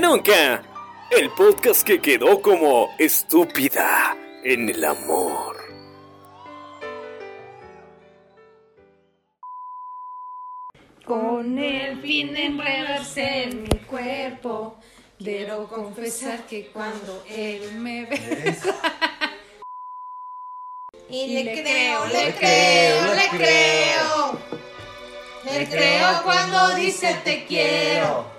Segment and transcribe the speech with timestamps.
[0.00, 0.62] Nunca Nunca,
[1.10, 5.54] el podcast que quedó como estúpida en el amor.
[11.04, 14.78] Con el fin de enredarse en mi cuerpo,
[15.18, 18.74] debo confesar que cuando él me besa.
[21.10, 24.38] Y le creo, le creo, le creo.
[25.44, 28.31] Le creo cuando dice te quiero.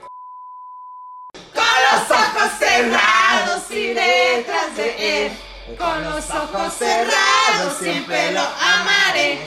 [2.43, 5.31] Con los ojos cerrados y detrás de él.
[5.77, 9.39] Con los ojos cerrados siempre lo amaré.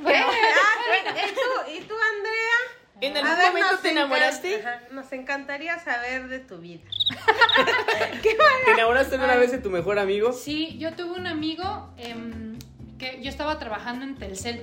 [0.00, 0.26] Bueno,
[1.26, 2.58] ¿y tú, ¿y tú, Andrea?
[3.00, 4.60] ¿En algún momento te enamoraste?
[4.60, 6.82] ajá, nos encantaría saber de tu vida.
[8.22, 10.32] ¿Te enamoraste una vez de tu mejor amigo?
[10.32, 12.56] Sí, yo tuve un amigo em,
[12.98, 14.62] que yo estaba trabajando en Telcel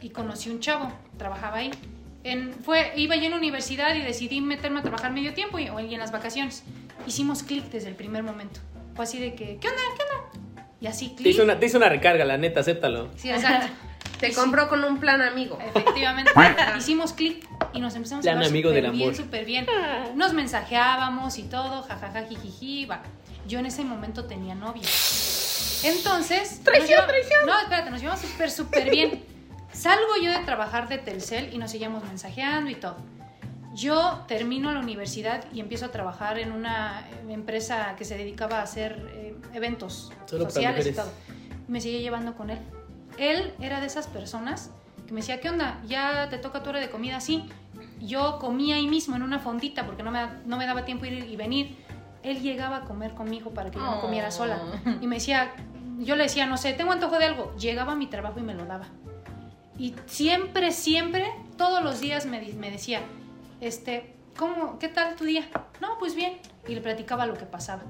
[0.00, 1.72] y conocí un chavo, trabajaba ahí.
[2.26, 5.64] En, fue, iba yo en la universidad y decidí meterme a trabajar medio tiempo y,
[5.64, 6.64] y en las vacaciones.
[7.06, 8.60] Hicimos clic desde el primer momento.
[8.94, 9.82] Fue así de que, ¿qué onda?
[9.96, 10.64] ¿Qué onda?
[10.80, 11.28] Y así Te clic.
[11.28, 13.10] hizo, una, te hizo una recarga, la neta, acéptalo.
[13.16, 13.68] Sí, exacto.
[14.20, 15.58] Te compró con un plan amigo.
[15.60, 16.32] Efectivamente,
[16.78, 19.66] hicimos clic y nos empezamos Plan a llevar amigo súper del bien, súper bien.
[20.14, 23.02] Nos mensajeábamos y todo, jajaja, jijiji, va.
[23.46, 24.82] Yo en ese momento tenía novio.
[25.84, 26.62] Entonces...
[26.64, 27.46] ¡Traición, traición!
[27.46, 29.22] No, espérate, nos llevamos súper, súper bien.
[29.76, 32.96] Salgo yo de trabajar de Telcel y nos seguíamos mensajeando y todo.
[33.74, 38.60] Yo termino la universidad y empiezo a trabajar en una eh, empresa que se dedicaba
[38.60, 41.12] a hacer eh, eventos Solo sociales y todo.
[41.68, 42.58] Me seguía llevando con él.
[43.18, 44.70] Él era de esas personas
[45.06, 45.78] que me decía, ¿qué onda?
[45.86, 47.20] ¿Ya te toca tu hora de comida?
[47.20, 47.46] Sí.
[48.00, 51.28] Yo comía ahí mismo en una fondita porque no me, no me daba tiempo ir
[51.28, 51.76] y venir.
[52.22, 54.58] Él llegaba a comer conmigo para que yo no comiera sola.
[55.02, 55.52] Y me decía,
[55.98, 57.54] yo le decía, no sé, tengo antojo de algo.
[57.56, 58.86] Llegaba a mi trabajo y me lo daba.
[59.78, 63.00] Y siempre, siempre, todos los días me, me decía,
[63.60, 65.48] este, ¿cómo, qué tal tu día?
[65.80, 66.38] No, pues bien.
[66.66, 67.82] Y le platicaba lo que pasaba.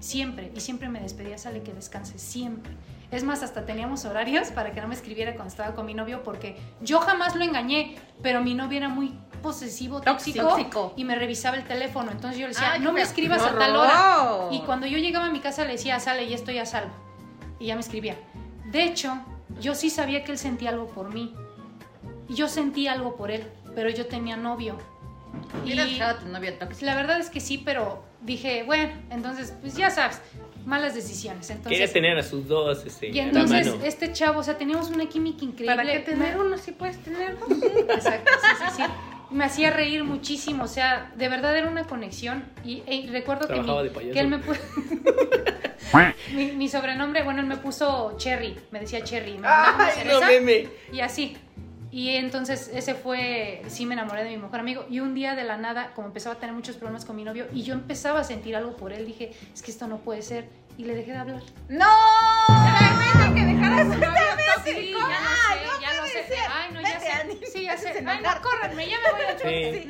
[0.00, 2.72] Siempre, y siempre me despedía, sale que descanse, siempre.
[3.10, 6.22] Es más, hasta teníamos horarios para que no me escribiera cuando estaba con mi novio,
[6.22, 10.92] porque yo jamás lo engañé, pero mi novio era muy posesivo, tóxico, Tóxico.
[10.96, 12.10] y me revisaba el teléfono.
[12.10, 14.48] Entonces yo le decía, Ay, no me escribas ¡Qué a tal hora.
[14.50, 16.92] Y cuando yo llegaba a mi casa le decía, sale, ya estoy a salvo.
[17.60, 18.16] Y ya me escribía.
[18.66, 19.16] De hecho,
[19.60, 21.34] yo sí sabía que él sentía algo por mí.
[22.28, 23.44] Y yo sentí algo por él,
[23.74, 24.76] pero yo tenía novio.
[25.64, 26.86] Y a tu novio tóxico.
[26.86, 30.20] la verdad es que sí, pero dije, bueno, entonces, pues ya sabes,
[30.64, 31.46] malas decisiones.
[31.46, 33.84] Quería Entonces, tener a sus dos este, y entonces mano.
[33.84, 35.76] este chavo, o sea, teníamos una química increíble.
[35.76, 37.50] ¿Para qué tener uno si puedes tener dos?
[37.88, 38.82] Exacto, sí, sí, sí.
[39.30, 42.44] Me hacía reír muchísimo, o sea, de verdad era una conexión.
[42.64, 44.60] Y, y recuerdo que, mi- de que él me puso.
[46.34, 49.38] mi, mi sobrenombre, bueno, él me puso Cherry, me decía Cherry.
[49.38, 50.68] Me Ay, no cereza meme.
[50.92, 51.36] y así.
[51.90, 54.84] Y entonces ese fue, sí me enamoré de mi mejor amigo.
[54.90, 57.46] Y un día de la nada, como empezaba a tener muchos problemas con mi novio,
[57.54, 60.48] y yo empezaba a sentir algo por él, dije, es que esto no puede ser.
[60.76, 61.42] Y le dejé de hablar.
[61.68, 61.86] ¡No!
[63.34, 64.10] que su novio
[64.74, 66.34] Sí, ya lo Ay, sé, no ya puede sé.
[66.50, 67.46] Ay, no, ya sé.
[67.52, 68.04] Sí, me ya sé.
[68.06, 69.88] Ay, no, córranme, ya me voy a Sí.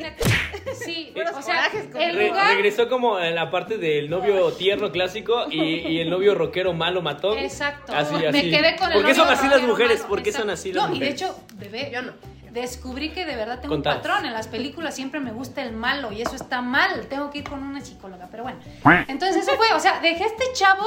[0.75, 2.55] Sí, sí o sea, corajes con- el Re- lugar...
[2.57, 7.03] regresó como en la parte del novio tierno clásico y, y el novio rockero malo
[7.03, 7.39] matón.
[7.39, 7.93] Exacto.
[7.95, 8.51] Así, Me así.
[8.51, 9.99] quedé con el ¿Por qué son así las mujeres?
[9.99, 11.23] malo, ¿Por qué son así las No, y de mujeres?
[11.23, 12.13] hecho, bebé, Yo no.
[12.51, 14.25] descubrí que de verdad tengo un patrón.
[14.27, 17.07] En las películas siempre me gusta el malo y eso está mal.
[17.09, 18.59] Tengo que ir con una psicóloga, pero bueno.
[19.09, 20.87] Entonces eso fue, o sea, dejé a este chavo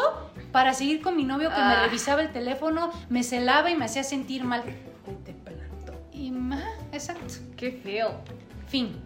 [0.52, 1.84] para seguir con mi novio que me Ah.
[1.86, 4.64] revisaba el teléfono, me celaba y me hacía sentir mal.
[5.26, 5.94] Te planto.
[6.12, 7.34] Y más, exacto.
[7.56, 8.22] ¡Qué feo!
[8.68, 9.02] Fin.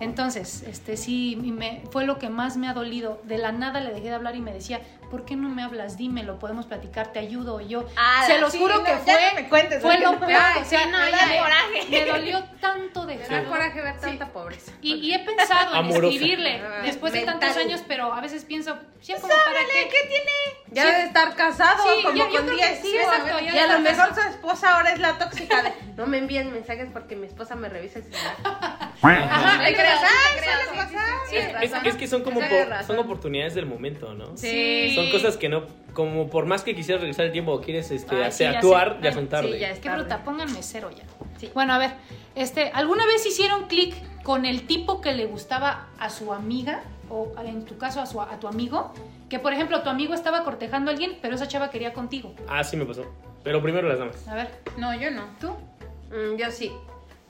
[0.00, 3.20] Entonces, este sí, me, fue lo que más me ha dolido.
[3.24, 4.80] De la nada le dejé de hablar y me decía,
[5.10, 5.96] ¿por qué no me hablas?
[5.96, 7.60] Dímelo, podemos platicar, te ayudo.
[7.60, 9.98] Y yo, Ah, se los sí, juro no, que ya fue, no me cuentes, fue
[9.98, 10.32] lo peor.
[10.40, 11.86] Ay, o sea, sí, no, me, me- coraje.
[11.90, 13.50] me dolió tanto Me da dejarlo.
[13.50, 14.72] coraje ver tanta pobreza.
[14.80, 16.14] Y, y he pensado en Amorosa.
[16.14, 17.40] escribirle Ah, después de mental.
[17.40, 19.88] tantos años, pero a veces pienso, ya como para qué.
[19.88, 20.30] ¿Qué tiene?
[20.72, 20.88] Ya Sí.
[20.92, 23.12] debe estar casado, Sí, como yo- yo con creo 10 que sí, hijos.
[23.14, 26.18] exacto, ya y a lo mejor su esposa ahora es la tóxica de no me
[26.18, 28.36] envíen mensajes porque mi esposa me revisa el celular.
[29.02, 31.36] Ajá, te es creas, te sí, sí,
[31.82, 32.40] sí, Es, que son como
[32.86, 34.36] son oportunidades del momento, ¿no?
[34.36, 34.92] Sí.
[35.02, 38.14] Son cosas que no, como por más que quisieras regresar el tiempo o quieres este,
[38.16, 39.04] Ay, hacer- sí, ya actuar, sé.
[39.04, 39.52] ya son tarde.
[39.52, 39.98] sí, ya es tarde.
[40.00, 41.48] bruta, pónganme cero ya.
[41.54, 41.92] Bueno, a ver,
[42.34, 46.82] este, ¿alguna vez hicieron clic con el tipo que le gustaba a su amiga?
[47.08, 48.92] O en tu caso a, su, a tu amigo.
[49.28, 52.34] Que por ejemplo, tu amigo estaba cortejando a alguien, pero esa chava quería contigo.
[52.48, 53.04] Ah, sí me pasó.
[53.42, 54.28] Pero primero las damas.
[54.28, 55.24] A ver, No, yo no.
[55.40, 55.48] ¿tú?
[56.14, 56.70] Mm, yo sí.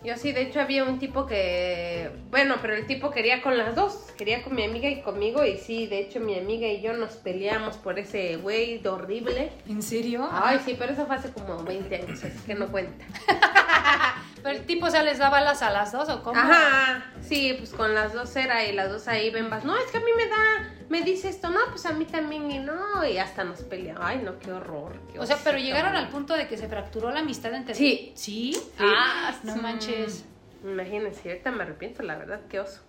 [0.02, 3.74] Yo sí, de hecho había un tipo que, bueno, pero el tipo quería con las
[3.74, 6.94] dos, quería con mi amiga y conmigo y sí, de hecho mi amiga y yo
[6.94, 9.52] nos peleamos por ese güey de horrible.
[9.68, 10.26] ¿En serio?
[10.32, 13.04] Ay, sí, pero eso fue hace como 20 años, así que no cuenta.
[14.42, 16.38] Pero el tipo, o sea, les daba alas a las dos o cómo?
[16.40, 19.64] Ajá, sí, pues con las dos era y las dos ahí bembas.
[19.64, 22.50] No, es que a mí me da, me dice esto, no, pues a mí también
[22.50, 24.02] y no, y hasta nos peleamos.
[24.04, 24.94] Ay, no, qué horror.
[25.12, 28.12] qué O sea, pero llegaron al punto de que se fracturó la amistad entre Sí.
[28.14, 28.56] ¿Sí?
[28.78, 30.24] Ah, no manches.
[30.64, 32.80] Imagínense, ahorita me arrepiento, la verdad, qué oso.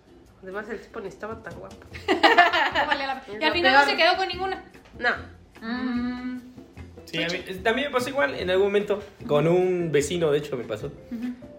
[0.42, 1.76] Además, el tipo ni estaba tan guapo.
[2.08, 4.62] No valía la- Es Y al final no se quedó con ninguna.
[4.98, 5.10] No,
[5.60, 6.40] Mm.
[7.04, 10.56] Sí, a mí, también me pasó igual en algún momento con un vecino, de hecho
[10.56, 10.90] me pasó,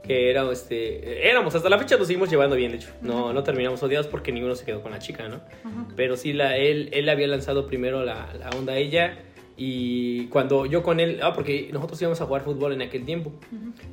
[0.04, 3.44] que era, este, éramos, hasta la fecha nos seguimos llevando bien, de hecho, no, no
[3.44, 5.42] terminamos odiados porque ninguno se quedó con la chica, ¿no?
[5.96, 9.18] Pero sí, la, él, él había lanzado primero la, la onda a ella
[9.56, 13.32] y cuando yo con él, ah, porque nosotros íbamos a jugar fútbol en aquel tiempo,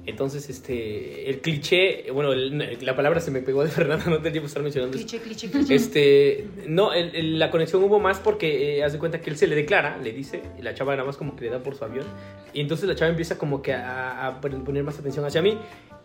[0.06, 4.40] entonces, este, el cliché, bueno, el- la palabra se me pegó de Fernanda, no tenía
[4.40, 5.06] de estar mencionando eso.
[5.06, 5.74] Cliché, cliché, cliché.
[5.74, 9.36] Este, no, el- el- la conexión hubo más porque eh, haz de cuenta que él
[9.36, 11.74] se le declara, le dice, y la chava nada más como que le da por
[11.74, 12.06] su avión,
[12.54, 15.58] y entonces la chava empieza como que a, a poner más atención hacia mí,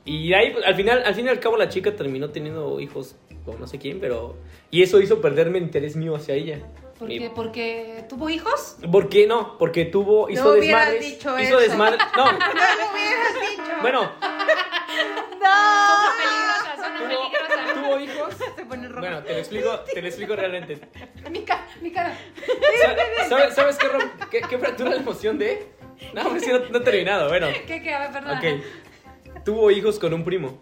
[0.04, 3.16] y ahí, pues, al final, al fin y al cabo la chica terminó teniendo hijos
[3.46, 4.36] con no sé quién, pero,
[4.70, 6.60] y eso hizo perderme interés mío hacia ella.
[6.98, 7.32] ¿Por qué?
[7.36, 8.78] ¿Porque tuvo hijos?
[8.92, 9.58] ¿Por qué no?
[9.58, 11.70] Porque tuvo, hizo No hubieras desmadres, dicho hizo eso.
[11.70, 13.74] desmadres, no, no lo hubieras dicho.
[13.82, 14.12] bueno,
[14.96, 17.74] Son peligrosas, son tuvo, peligrosas.
[17.74, 19.00] tuvo hijos, Se pone rojo.
[19.02, 20.80] bueno, te lo explico, te lo explico realmente.
[21.30, 22.18] Mi, ca- mi cara.
[22.82, 23.88] Sa- ¿Sabes, ¿sabes qué,
[24.32, 25.68] qué, qué fractura la emoción de?
[26.14, 27.28] No, pues sí, no, no he terminado.
[27.30, 27.94] Bueno, ¿Qué, qué?
[27.94, 28.38] A ver, perdón.
[28.38, 29.44] ok.
[29.44, 30.60] Tuvo hijos con un primo.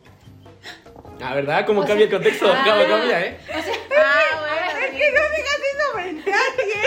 [1.22, 1.66] Ah, ¿verdad?
[1.66, 2.52] ¿Cómo O cambia el sea- contexto?
[2.52, 2.64] Ah.
[2.66, 3.38] ¿Cómo cambia, eh?
[3.50, 4.63] O sea, Ah, bueno.
[5.04, 6.82] Que no digas eso frente a alguien.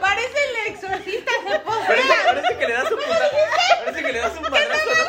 [0.00, 1.86] Parece el exorcista se posee.
[1.86, 3.30] Parece, parece que le das un puta...
[3.84, 5.04] Parece que le das un madrazo, ¿no?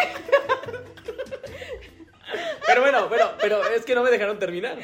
[2.68, 4.78] Pero bueno, pero, pero es que no me dejaron terminar.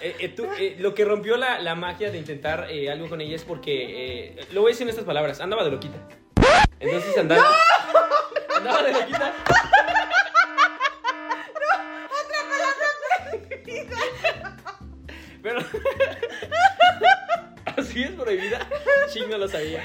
[0.00, 3.20] Eh, eh, tú, eh, lo que rompió la, la magia de intentar eh, algo con
[3.20, 5.98] ella es porque, eh, lo voy a decir en estas palabras, andaba de loquita.
[6.80, 7.54] Entonces andaba...
[8.56, 9.34] Andaba de loquita.
[15.42, 15.60] Pero...
[17.80, 18.66] Así es prohibida.
[19.08, 19.82] Ching, no lo sabía.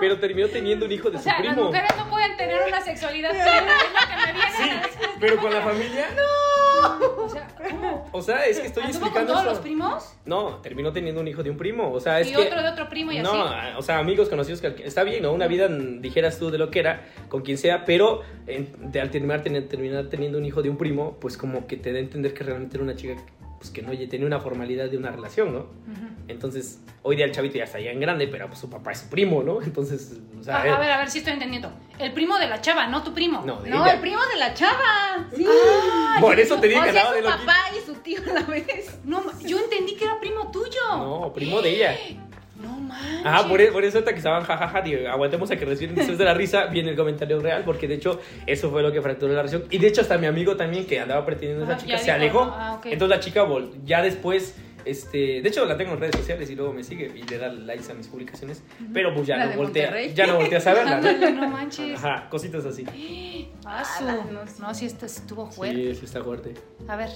[0.00, 1.66] Pero terminó teniendo un hijo de o su sea, las primo.
[1.66, 3.72] mujeres no pueden tener una sexualidad plena.
[3.76, 5.08] Es lo que me viene Sí, a decir.
[5.20, 6.08] pero con la familia.
[7.18, 8.08] O sea, ¿cómo?
[8.12, 9.50] O sea, es que estoy ¿Anduvo explicando con todos eso.
[9.50, 10.14] los primos?
[10.24, 11.92] No, terminó teniendo un hijo de un primo.
[11.92, 12.38] O sea, es y que.
[12.38, 13.74] otro de otro primo y no, así.
[13.76, 15.32] o sea, amigos conocidos que está bien, ¿no?
[15.32, 19.42] Una vida, dijeras tú, de lo que era, con quien sea, pero de- al terminar,
[19.42, 22.32] tener- terminar teniendo un hijo de un primo, pues como que te da a entender
[22.32, 23.16] que realmente era una chica
[23.60, 25.66] pues que no oye, tenía una formalidad de una relación, ¿no?
[26.28, 29.00] Entonces, hoy día el chavito ya está ya en grande, pero pues su papá es
[29.00, 29.60] su primo, ¿no?
[29.62, 31.70] Entonces, o sea, A, él- a ver, a ver si estoy entendiendo.
[31.98, 33.42] El primo de la chava, no tu primo.
[33.44, 35.28] no, de No, el primo de la chava.
[35.36, 35.46] Sí.
[36.20, 38.42] Por eso te dije o que sea, de su papá y su tío a la
[38.42, 38.98] vez.
[39.04, 40.80] No, yo entendí que era primo tuyo.
[40.96, 41.94] No, primo de ella.
[42.90, 43.20] Manches.
[43.24, 46.24] Ah, por, por eso ahorita que estaban jajaja, digo, aguantemos a que recién después de
[46.24, 49.40] la risa viene el comentario real, porque de hecho eso fue lo que fracturó la
[49.42, 49.64] relación.
[49.70, 52.04] Y de hecho hasta mi amigo también que andaba pretendiendo a esa Ah, chica se
[52.18, 52.54] dijo, alejó.
[52.56, 52.86] Ah, ok.
[52.86, 54.54] Entonces la chica vol- ya después,
[54.84, 57.48] este, de hecho la tengo en redes sociales y luego me sigue y le da
[57.48, 58.62] likes a mis publicaciones,
[58.94, 60.14] pero pues ya La no voltea, Monterrey.
[60.14, 60.96] ya no voltea a saberla.
[60.96, 61.40] Ándale, ¿no?
[61.42, 61.96] no manches.
[62.02, 62.84] Ajá, cositas así.
[63.66, 64.54] Ah, su- Ala, no, sí.
[64.58, 65.76] No, sí, esto estuvo fuerte.
[65.76, 66.54] Sí, sí está fuerte.
[66.88, 67.10] A ver,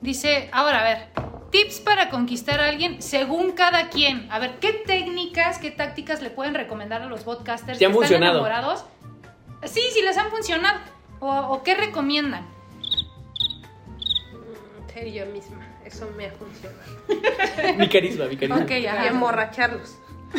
[0.00, 1.06] dice, ahora a ver,
[1.50, 4.30] tips para conquistar a alguien según cada quien.
[4.30, 7.98] A ver, ¿qué técnicas, qué tácticas le pueden recomendar a los podcasters ¿Te han que
[7.98, 8.46] están funcionado?
[8.46, 8.84] enamorados?
[9.64, 10.78] Sí, sí les han funcionado.
[11.20, 12.46] O, o qué recomiendan.
[14.92, 17.78] Ser yo misma, eso me ha funcionado.
[17.78, 18.56] Mi carisma, mi carisma.
[18.64, 19.06] Ok, Y ajá.
[19.06, 19.96] emborracharlos.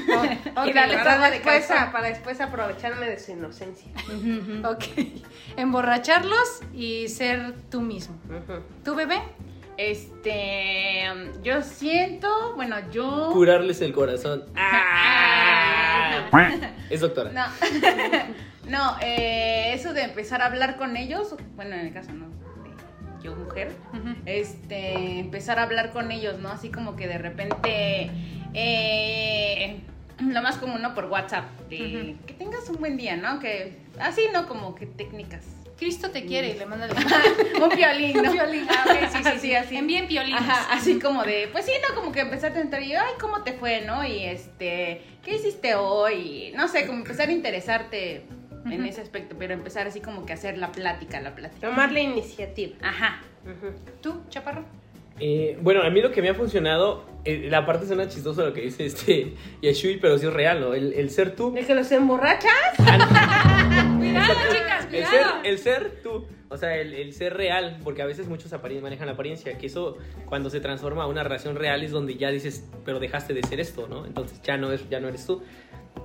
[0.56, 3.92] Ok, y darles para para, después a- para después aprovecharme de su inocencia.
[4.70, 4.84] Ok.
[5.58, 8.16] Emborracharlos y ser tú mismo.
[8.26, 8.62] Ujú.
[8.86, 9.20] ¿Tú, bebé?
[9.82, 11.06] Este,
[11.42, 13.32] yo siento, bueno, yo...
[13.34, 14.44] Curarles el corazón.
[16.34, 16.72] Ah.
[16.90, 17.32] Es doctora.
[17.32, 17.46] No,
[18.70, 22.28] no, eh, eso de empezar a hablar con ellos, bueno, en el caso no,
[22.64, 23.74] de yo mujer,
[24.26, 26.50] este, empezar a hablar con ellos, ¿no?
[26.50, 28.12] Así como que de repente,
[28.54, 29.82] eh,
[30.20, 30.94] lo más común, ¿no?
[30.94, 33.40] Por WhatsApp, de que tengas un buen día, ¿no?
[33.40, 34.48] Que así, ¿no?
[34.48, 35.61] Como que técnicas.
[35.82, 36.92] Cristo te quiere y le manda el...
[37.60, 38.30] un violín, ¿no?
[38.30, 38.68] Un violín.
[38.70, 39.30] Ah, ok, sí, sí, sí.
[39.30, 39.78] Así, así.
[39.78, 40.40] Envíen piolines.
[40.40, 41.96] Ajá, así como de, pues sí, ¿no?
[41.96, 44.06] Como que empezar a tentar y, ay, ¿cómo te fue, no?
[44.06, 46.54] Y este, ¿qué hiciste hoy?
[46.56, 48.28] No sé, como empezar a interesarte
[48.70, 51.68] en ese aspecto, pero empezar así como que a hacer la plática, la plática.
[51.68, 52.76] Tomar la iniciativa.
[52.84, 53.24] Ajá.
[54.02, 54.64] ¿Tú, chaparro?
[55.20, 58.54] Eh, bueno, a mí lo que me ha funcionado, eh, la parte suena chistoso lo
[58.54, 60.74] que dice este Yashui, pero sí es real, ¿no?
[60.74, 61.52] El, el ser tú.
[61.52, 62.52] ¿De que los emborrachas?
[63.98, 65.36] Cuidado, chicas, El ser, cuidado.
[65.44, 66.26] el ser tú.
[66.50, 69.98] O sea, el, el ser real, porque a veces muchos manejan la apariencia, que eso
[70.26, 73.62] cuando se transforma a una relación real es donde ya dices, pero dejaste de ser
[73.62, 74.06] esto, ¿no?
[74.06, 75.42] Entonces ya no, es, ya no eres tú.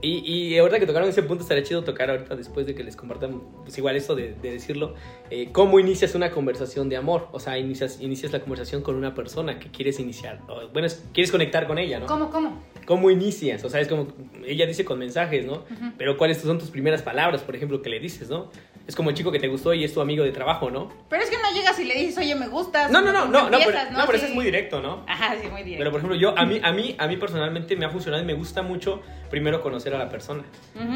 [0.03, 2.95] Y, y ahorita que tocaron ese punto, estaría chido tocar ahorita después de que les
[2.97, 4.95] compartan, pues igual esto de, de decirlo,
[5.31, 7.29] eh, cómo inicias una conversación de amor.
[7.33, 11.05] O sea, inicias, inicias la conversación con una persona que quieres iniciar, o, bueno, es-
[11.13, 12.07] quieres conectar con ella, ¿no?
[12.07, 12.63] ¿Cómo, cómo?
[12.87, 13.63] ¿Cómo inicias?
[13.65, 14.07] O sea, es como,
[14.47, 15.65] ella dice con mensajes, ¿no?
[15.99, 18.51] Pero ¿cuáles son tus primeras palabras, por ejemplo, que le dices, ¿no?
[18.87, 20.93] Es como el chico que te gustó y es tu amigo de trabajo, ¿no?
[21.11, 22.93] Pero es que no llegas y le dices, oye, me gustas.
[22.93, 24.31] No, no, no, no, no, pero, no, pero eso Sí.
[24.31, 25.03] es muy directo, ¿no?
[25.09, 25.79] Ajá, sí, muy directo.
[25.81, 28.27] Pero por ejemplo, yo a mí a mí a mí personalmente me ha funcionado y
[28.27, 30.45] me gusta mucho primero conocer a la persona.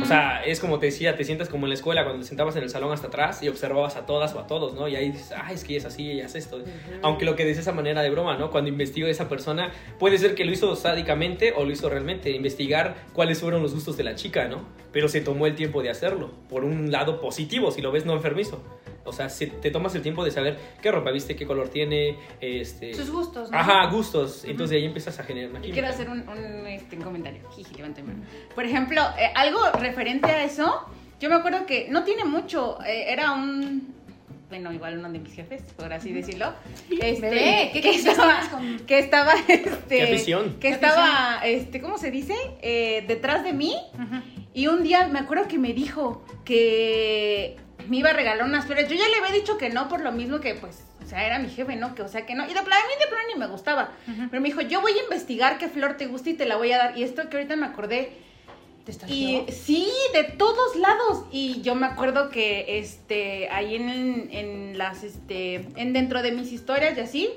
[0.02, 2.56] O sea, es como te decía, te sientas como en la escuela cuando te sentabas
[2.56, 4.88] en el salón hasta atrás y observabas a todas o a todos, ¿no?
[4.88, 6.62] Y ahí dices, "Ah, es que ella es así, ella es esto."
[7.02, 8.50] Aunque lo que dices esa manera de broma, ¿no?
[8.50, 12.30] Cuando investigo a esa persona, puede ser que lo hizo sádicamente o lo hizo realmente,
[12.30, 14.64] investigar cuáles fueron los gustos de la chica, ¿no?
[14.92, 18.14] Pero se tomó el tiempo de hacerlo, por un lado positivo, si lo ves no
[18.14, 18.62] enfermizo.
[19.04, 22.16] O sea, si te tomas el tiempo de saber qué ropa viste, qué color tiene,
[22.40, 22.92] este...
[22.94, 23.58] Sus gustos, ¿no?
[23.58, 24.44] Ajá, gustos.
[24.44, 25.74] Entonces ahí empiezas a generar una Y química.
[25.80, 27.40] quiero hacer un, un, este, un comentario.
[27.50, 28.24] Jiji, levanta mi mano.
[28.54, 30.84] Por ejemplo, eh, algo referente a eso,
[31.18, 33.94] yo me acuerdo que no tiene mucho, eh, era un,
[34.50, 36.52] bueno, igual uno de mis jefes, por así decirlo,
[36.90, 40.54] este, Bebé, ¿qué que, estaba, con- que estaba, este, Qué afición.
[40.54, 42.34] que Qué estaba, este, ¿cómo se dice?
[42.60, 43.74] Eh, detrás de mí
[44.52, 47.56] y un día me acuerdo que me dijo que
[47.88, 48.88] me iba a regalar unas flores.
[48.88, 51.38] Yo ya le había dicho que no por lo mismo que, pues, o sea, era
[51.38, 51.94] mi jefe, ¿no?
[51.94, 52.44] Que, o sea, que no.
[52.44, 53.92] Y de plano, a mí de plano ni me gustaba.
[54.08, 54.28] Ujú.
[54.30, 56.72] Pero me dijo, yo voy a investigar qué flor te gusta y te la voy
[56.72, 56.98] a dar.
[56.98, 58.12] Y esto que ahorita me acordé.
[58.84, 61.24] ¿Te estás Y sí, de todos lados.
[61.30, 66.52] Y yo me acuerdo que, este, ahí en, en las, este, en dentro de mis
[66.52, 67.30] historias y así,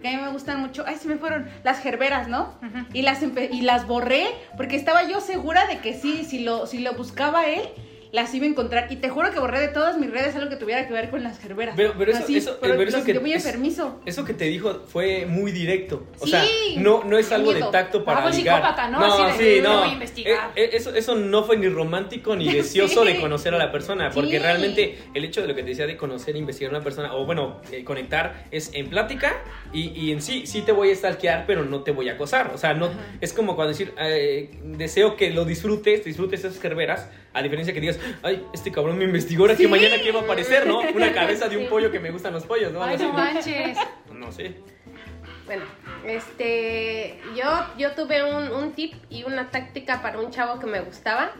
[0.00, 2.54] que a mí me gustan mucho, ay, se me fueron las gerberas, ¿no?
[2.92, 6.78] Y las, y las borré porque estaba yo segura de que sí, si lo, si
[6.78, 7.62] lo buscaba él,
[8.12, 8.86] las iba a encontrar.
[8.90, 11.22] Y te juro que borré de todas mis redes algo que tuviera que ver con
[11.22, 11.74] las gerberas.
[11.76, 14.00] Pero- pero eso- Así, eso- pero pero eso que muy enfermizo.
[14.06, 16.04] Eso que te dijo fue muy directo.
[16.20, 16.44] O Sí, sea,
[16.78, 18.56] no, no es algo de tacto para Ah, fue ligar.
[18.62, 18.98] psicópata, ¿no?
[19.04, 19.78] Así de, sí, "Lo no.
[19.80, 20.50] voy a investigar".
[20.56, 23.12] Eh, eh, eso, eso no fue ni romántico ni deseoso Sí.
[23.12, 24.10] de conocer a la persona.
[24.10, 24.38] Porque Sí.
[24.38, 27.14] realmente el hecho de lo que te decía de conocer e investigar a una persona,
[27.14, 29.36] o bueno, eh, conectar, es en plática
[29.72, 32.52] y, y en sí, sí te voy a stalkear, pero no te voy a acosar.
[32.54, 32.88] O sea, no,
[33.20, 37.08] es como cuando decir, eh, deseo que lo disfrutes, disfrutes esas gerberas,
[37.38, 39.68] a diferencia que digas, ay, este cabrón me investigó, ahora que Sí.
[39.68, 40.80] mañana qué va a aparecer, ¿no?
[40.94, 42.82] Una cabeza de un pollo que me gustan los pollos, ¿no?
[42.82, 43.78] Ay, no manches.
[44.12, 44.54] No sé.
[45.46, 45.64] Bueno,
[46.04, 47.46] este, yo,
[47.78, 51.32] yo tuve un, un tip y una táctica para un chavo que me gustaba.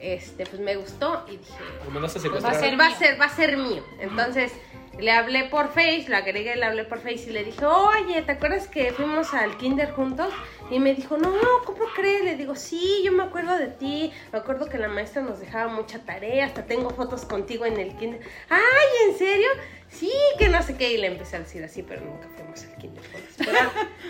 [0.00, 1.52] Este, pues me gustó y dije,
[1.84, 2.54] Lo mandaste a pues secuestrar.
[2.54, 3.82] va a ser va a ser, va a ser mío.
[4.00, 4.52] Entonces
[4.98, 8.32] le hablé por Face, lo agregué, le hablé por Face y le dije, oye, ¿te
[8.32, 10.32] acuerdas que fuimos al kinder juntos?
[10.70, 11.32] Y me dijo, no,
[11.64, 12.24] ¿cómo crees?
[12.24, 14.12] Le digo, sí, yo me acuerdo de ti.
[14.32, 17.96] Me acuerdo que la maestra nos dejaba mucha tarea, hasta tengo fotos contigo en el
[17.96, 18.20] kinder.
[18.50, 19.48] Ay, ¿en serio?
[19.88, 20.92] Sí, que no sé qué.
[20.92, 23.34] Y le empecé a decir así, pero nunca fuimos al kinder juntos.
[23.38, 23.58] Pero,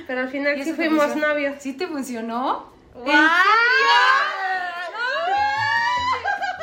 [0.07, 1.29] pero al final ¿Y sí fuimos funcionó?
[1.29, 1.55] novios.
[1.61, 2.73] ¿Sí te funcionó?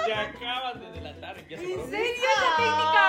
[0.05, 1.04] Te acabas de.
[1.49, 1.87] Ya se acordó.
[1.87, 3.03] serio esa técnica?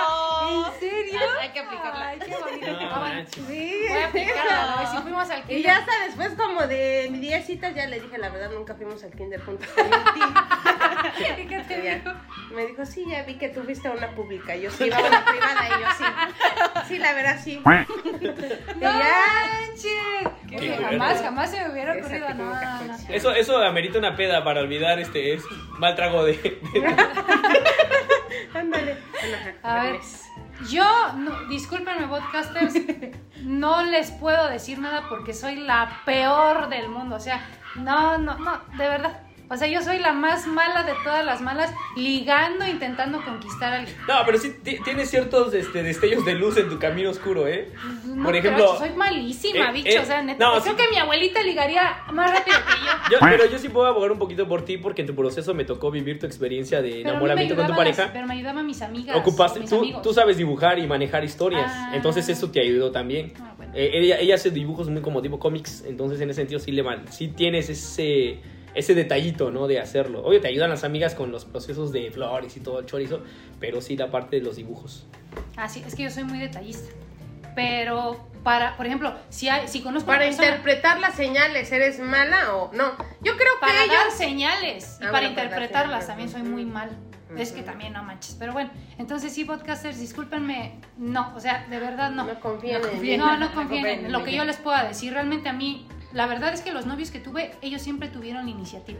[0.47, 1.19] ¿En serio?
[1.41, 2.07] Hay que aplicarla.
[2.07, 2.67] Ay, qué bonito.
[2.71, 3.15] No, Ah, bueno.
[3.15, 3.43] manches.
[3.47, 3.85] Sí.
[3.89, 5.63] Voy a aplicarla, ver si fuimos al Y kinder.
[5.63, 9.03] ya hasta después como de mi 10 citas ya le dije la verdad, nunca fuimos
[9.03, 9.67] al kinder juntos.
[11.19, 12.11] ¿Y qué te Y dijo?
[12.53, 14.55] Me dijo, sí, ya vi que tú fuiste a una pública.
[14.55, 16.03] Yo sí iba a una privada y yo sí.
[16.87, 17.61] Sí, la verdad sí.
[17.63, 17.73] ¡No
[18.75, 18.91] Y ya.
[19.49, 20.31] manches!
[20.49, 20.87] Qué Que bueno.
[20.87, 22.29] jamás, jamás se me hubiera Esa ocurrido.
[22.29, 22.77] No, técnica no.
[22.87, 23.15] funciona.
[23.15, 25.43] Eso, eso amerita una peda para olvidar este es
[25.77, 26.59] mal trago de, de-
[28.67, 28.97] Ándale.
[29.63, 29.99] A ver,
[30.69, 30.83] yo,
[31.17, 32.73] no, discúlpenme, podcasters,
[33.43, 37.15] no les puedo decir nada porque soy la peor del mundo.
[37.15, 37.41] O sea,
[37.75, 39.26] no, no, no, de verdad.
[39.49, 43.75] O sea, yo soy la más mala de todas las malas, ligando, intentando conquistar a
[43.79, 43.95] alguien.
[44.07, 47.71] No, pero sí ti- tienes ciertos este, destellos de luz en tu camino oscuro, ¿eh?
[48.05, 49.89] No, Por ejemplo, baches, soy malísima, eh, bicho.
[49.89, 50.43] eh, o sea, neta.
[50.43, 50.83] no, creo sí.
[50.83, 53.11] que mi abuelita ligaría más rápido que yo.
[53.11, 55.63] yo- pero yo sí puedo abogar un poquito por ti porque en tu proceso me
[55.63, 58.13] tocó vivir tu experiencia de Pero enamoramiento con tu ayudaban las- pareja.
[58.13, 59.15] pero me ayudaban mis amigas.
[59.15, 60.01] Ocupaste, mis tú, amigos.
[60.01, 61.91] tú sabes dibujar y manejar historias, Ah.
[61.93, 63.31] entonces eso te ayudó también.
[63.39, 63.71] Ah, bueno.
[63.75, 66.83] Eh, ella, ella hace dibujos muy como tipo cómics, entonces en ese sentido sí le
[67.11, 68.39] sí tienes ese
[68.77, 69.67] ese detallito, ¿no?
[69.67, 70.23] De hacerlo.
[70.23, 73.21] Obvio, te ayudan las amigas con los procesos de flores y todo el chorizo,
[73.59, 75.05] pero sí la parte de los dibujos.
[75.55, 76.89] Ah, sí, es que yo soy muy detallista.
[77.55, 82.55] Pero para, por ejemplo, si hay, si conozco Para persona, interpretar las señales, ¿eres mala
[82.55, 82.91] o no?
[83.21, 84.13] Yo creo que para dar ellos...
[84.13, 86.89] señales y Ah, para bueno, para interpretarlas señales, también soy muy mal.
[87.35, 88.35] Es que también no manches.
[88.39, 90.79] Pero bueno, entonces sí, podcasters, discúlpenme.
[90.97, 92.25] No, o sea, de verdad no.
[92.25, 93.19] No confíen en confíen.
[93.19, 95.13] No, no confíen confíen en en lo que yo les pueda decir.
[95.13, 98.97] Realmente a mí, la verdad es que los novios que tuve, ellos siempre tuvieron iniciativa.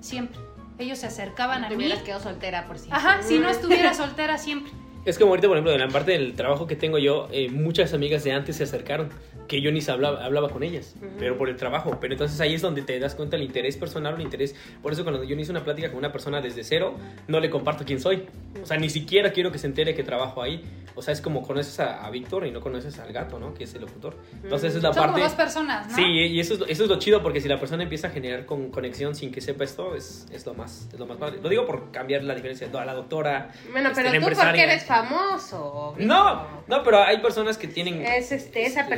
[0.00, 0.38] Siempre.
[0.78, 1.84] Ellos se acercaban a Te mí.
[1.84, 2.90] hubieras quedado soltera por si.
[2.92, 4.70] Ajá, si no estuviera soltera siempre.
[5.06, 7.94] Es como ahorita, por ejemplo, en la parte del trabajo que tengo yo, eh, muchas
[7.94, 9.08] amigas de antes se acercaron,
[9.48, 11.98] que yo ni hablaba, hablaba con ellas, pero por el trabajo.
[12.00, 14.54] Pero entonces ahí es donde te das cuenta el interés personal el interés.
[14.82, 17.84] Por eso cuando yo hice una plática con una persona desde cero, no le comparto
[17.84, 18.26] quién soy.
[18.62, 20.62] O sea, ni siquiera quiero que se entere que trabajo ahí.
[20.94, 23.54] O sea, es como conoces a, a Víctor y no conoces al gato, ¿no?
[23.54, 24.16] Que es el locutor.
[24.42, 25.12] Entonces es la Son parte...
[25.12, 25.94] como dos personas, ¿no?
[25.94, 28.46] Sí, y eso es, eso es lo chido porque si la persona empieza a generar
[28.46, 31.38] con, conexión sin que sepa esto, es, es, lo más, es lo más padre.
[31.42, 33.50] Lo digo por cambiar la diferencia a la doctora.
[33.70, 35.94] Bueno, este, pero tú porque eres famoso.
[35.98, 38.02] No, no, pero hay personas que tienen.
[38.02, 38.94] Es este, esa este,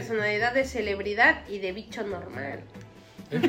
[0.54, 2.60] de celebridad y de bicho normal.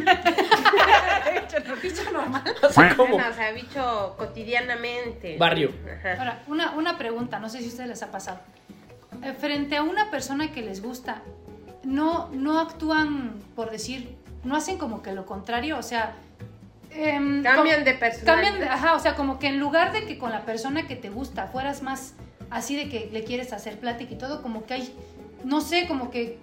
[1.81, 2.43] Bicho normal.
[2.95, 3.13] ¿Cómo?
[3.13, 5.37] Bueno, o sea, bicho cotidianamente.
[5.37, 5.71] Barrio.
[5.99, 6.13] Ajá.
[6.19, 8.39] Ahora, una, una pregunta, no sé si a ustedes les ha pasado.
[9.23, 11.21] Eh, Frente a una persona que les gusta,
[11.83, 16.13] no, no actúan, por decir, no hacen como que lo contrario, o sea...
[16.91, 18.33] em, Cambian de personalidad.
[18.33, 20.95] Cambian de, ajá, o sea, como que en lugar de que con la persona que
[20.95, 22.13] te gusta fueras más
[22.49, 24.95] así de que le quieres hacer plática y todo, como que hay,
[25.43, 26.37] no sé, como que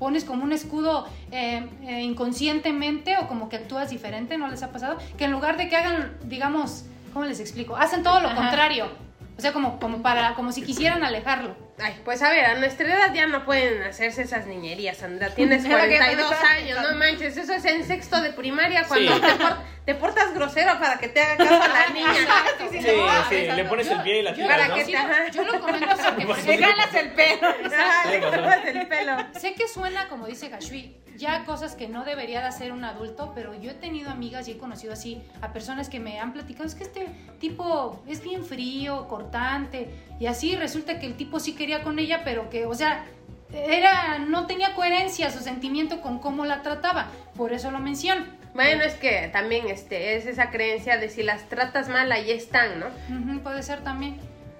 [0.00, 4.72] pones como un escudo eh, eh, inconscientemente o como que actúas diferente, ¿no les ha
[4.72, 4.96] pasado?
[5.16, 7.76] Que en lugar de que hagan, digamos, ¿cómo les explico?
[7.76, 8.36] Hacen todo lo Ajá.
[8.36, 8.86] contrario.
[9.36, 11.54] O sea, como, como para, como si quisieran alejarlo.
[11.82, 15.30] Ay, pues a ver, a nuestra edad ya no pueden hacerse esas niñerías, Sandra.
[15.30, 16.50] Tienes Es lo que 42 pensaba.
[16.52, 17.36] años, no manches.
[17.36, 19.20] Eso es en sexto de primaria cuando Sí.
[19.20, 19.56] te, por-
[19.86, 22.14] te portas grosero para que te haga caso a la niña.
[22.70, 22.80] Sí,
[23.28, 24.74] sí, le pones el pie y la tiras, ¿no?
[24.74, 25.28] que Sí, te- ajá.
[25.30, 27.48] yo lo comento porque ejemplo, ganas el pelo.
[27.64, 29.16] Sí, le cortas el pelo.
[29.40, 33.32] sé que suena, como dice Gashui, ya cosas que no debería de hacer un adulto,
[33.34, 36.66] pero yo he tenido amigas y he conocido así a personas que me han platicado,
[36.66, 37.06] es que este
[37.38, 42.22] tipo es bien frío, cortante, y así resulta que el tipo sí quería con ella,
[42.24, 43.04] pero que, o sea,
[43.52, 48.24] era, no tenía coherencia su sentimiento con cómo la trataba, por eso lo menciono.
[48.54, 52.80] Bueno, es que también este, es esa creencia de si las tratas mal, ahí están,
[52.80, 52.86] ¿no?
[53.42, 54.18] Puede ser también.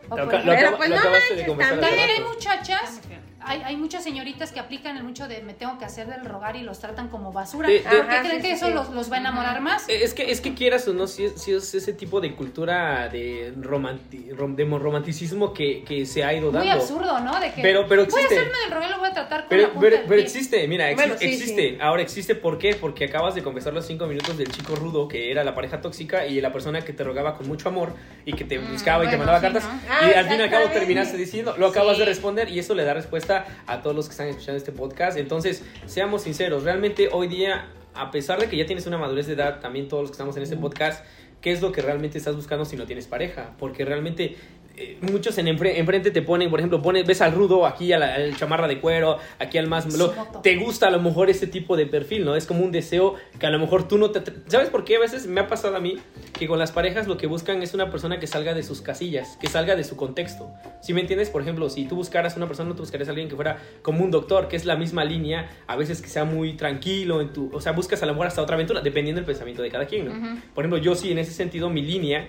[0.08, 3.00] O Lo, lo Pero, pues, lo no manches, También hay muchachas,
[3.42, 6.56] hay, hay muchas señoritas que aplican el mucho de me tengo que hacer del rogar
[6.56, 7.68] y los tratan como basura.
[7.68, 8.72] De- de- ¿Por qué Ajá, creen sí, que sí, eso sí.
[8.74, 9.84] los, los va a enamorar más?
[9.88, 13.08] Es que, es que quieras o no, si es, si es ese tipo de cultura
[13.08, 16.60] de, romanti- rom- de romanticismo que, que se ha ido dando.
[16.60, 17.38] Muy absurdo, ¿no?
[17.40, 18.34] De que Pero- pero voy a existe.
[18.38, 20.94] hacerme del rogar, lo voy a tratar con la Pero, punta pero, existe, mira, exi-
[20.96, 21.78] Bueno, sí, existe.
[21.80, 22.74] Ahora existe, ¿por qué?
[22.74, 26.26] Porque acabas de confesar los cinco minutos del chico rudo que era la pareja tóxica
[26.26, 29.16] y la persona que te rogaba con mucho amor y que te buscaba y te
[29.16, 29.64] mandaba sí, cartas.
[29.64, 29.80] ¿no?
[29.88, 32.00] Ah, y al fin y al cabo terminaste diciendo, lo acabas Sí.
[32.00, 35.16] de responder y eso le da respuesta a todos los que están escuchando este podcast.
[35.16, 39.34] Entonces, seamos sinceros, realmente hoy día, a pesar de que ya tienes una madurez de
[39.34, 41.04] edad, también todos los que estamos en este podcast,
[41.40, 43.54] ¿qué es lo que realmente estás buscando si no tienes pareja?
[43.58, 44.36] Porque realmente
[44.76, 48.02] eh, muchos en enfre- enfrente te ponen, por ejemplo, pones, ves al rudo, aquí al,
[48.02, 49.86] al chamarra de cuero, aquí al más...
[49.98, 50.10] lo-
[50.42, 52.36] te gusta a lo mejor ese tipo de perfil, ¿no?
[52.36, 54.22] Es como un deseo que a lo mejor tú no te...
[54.48, 54.96] ¿Sabes por qué?
[54.96, 55.96] A veces me ha pasado a mí
[56.38, 59.36] que con las parejas lo que buscan es una persona que salga de sus casillas,
[59.40, 60.50] que salga de su contexto.
[60.80, 61.30] Si me entiendes?
[61.30, 64.04] Por ejemplo, si tú buscaras una persona, no te buscarías a alguien que fuera como
[64.04, 67.50] un doctor, que es la misma línea, a veces que sea muy tranquilo en tu...
[67.52, 70.06] O sea, buscas a lo mejor hasta otra aventura, dependiendo del pensamiento de cada quien,
[70.06, 70.40] ¿no?
[70.54, 72.28] Por ejemplo, yo sí, en ese sentido, mi línea...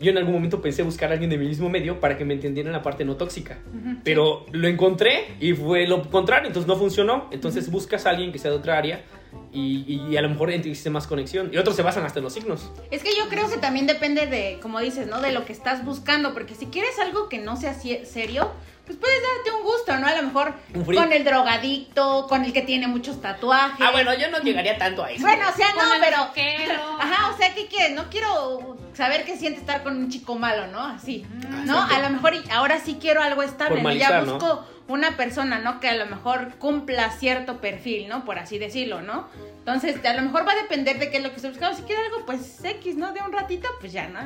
[0.00, 2.34] Yo en algún momento pensé buscar a alguien de mi mismo medio para que me
[2.34, 3.58] entendiera en la parte no tóxica.
[4.04, 7.28] Pero lo encontré y fue lo contrario, entonces no funcionó.
[7.30, 9.04] Entonces buscas a alguien que sea de otra área
[9.52, 11.50] y, y a lo mejor existe más conexión.
[11.52, 12.70] Y otros se basan hasta en los signos.
[12.90, 15.20] Es que yo creo que también depende de, como dices, ¿no?
[15.20, 16.32] De lo que estás buscando.
[16.34, 18.50] Porque si quieres algo que no sea serio,
[18.96, 20.06] pues puedes darte un gusto, ¿no?
[20.06, 20.54] A lo mejor
[20.94, 23.80] con el drogadicto, con el que tiene muchos tatuajes.
[23.80, 25.22] Ah, bueno, yo no llegaría tanto a eso.
[25.22, 26.16] Bueno, o sea, Con no, el pero.
[26.18, 26.74] rockero.
[27.00, 27.94] Ajá, o sea, ¿qué quieres?
[27.94, 30.80] No quiero saber qué siente estar con un chico malo, ¿no?
[30.84, 31.24] Así.
[31.46, 31.80] Ah, ¿No?
[31.82, 33.82] A lo mejor y- ahora sí quiero algo estable.
[33.82, 33.92] ¿no?
[33.92, 35.80] Ya busco una persona, ¿no?
[35.80, 38.24] Que a lo mejor cumpla cierto perfil, ¿no?
[38.24, 39.28] Por así decirlo, ¿no?
[39.58, 41.76] Entonces, a lo mejor va a depender de qué es lo que estoy buscando.
[41.76, 43.12] Si quiere algo, pues X, ¿no?
[43.12, 44.20] De un ratito, pues ya, ¿no?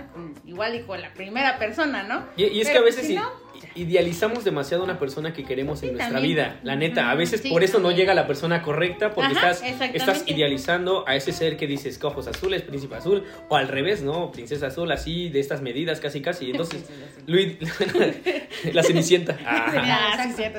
[0.44, 2.24] Igual y con la primera persona, ¿no?
[2.36, 3.30] Y, y es que a veces si no,
[3.74, 6.34] idealizamos demasiado a una persona que queremos en nuestra también.
[6.34, 6.60] vida.
[6.62, 9.90] La neta, a veces Sí, por eso no llega la persona correcta porque Ajá, estás,
[9.92, 14.02] estás idealizando a ese ser que dices que ojos azules, príncipe azul, o al revés,
[14.02, 14.32] ¿no?
[14.32, 16.50] Princesa azul, así, de estas medidas, casi, casi.
[16.50, 16.84] Entonces,
[17.26, 17.56] Luis,
[18.72, 19.36] la cenicienta.
[19.44, 19.70] Ah.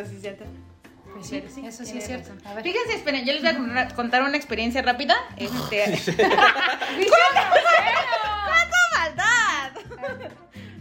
[0.05, 0.45] Cierto, sí, es cierto.
[1.13, 2.29] Pues sí, Pero sí, eso sí es cierto.
[2.29, 2.47] razón.
[2.47, 2.63] A ver.
[2.63, 5.15] Fíjense, esperen, yo les voy a contar- contar una experiencia rápida.
[5.37, 5.83] Este.
[8.45, 9.71] ¡Cuánta maldad!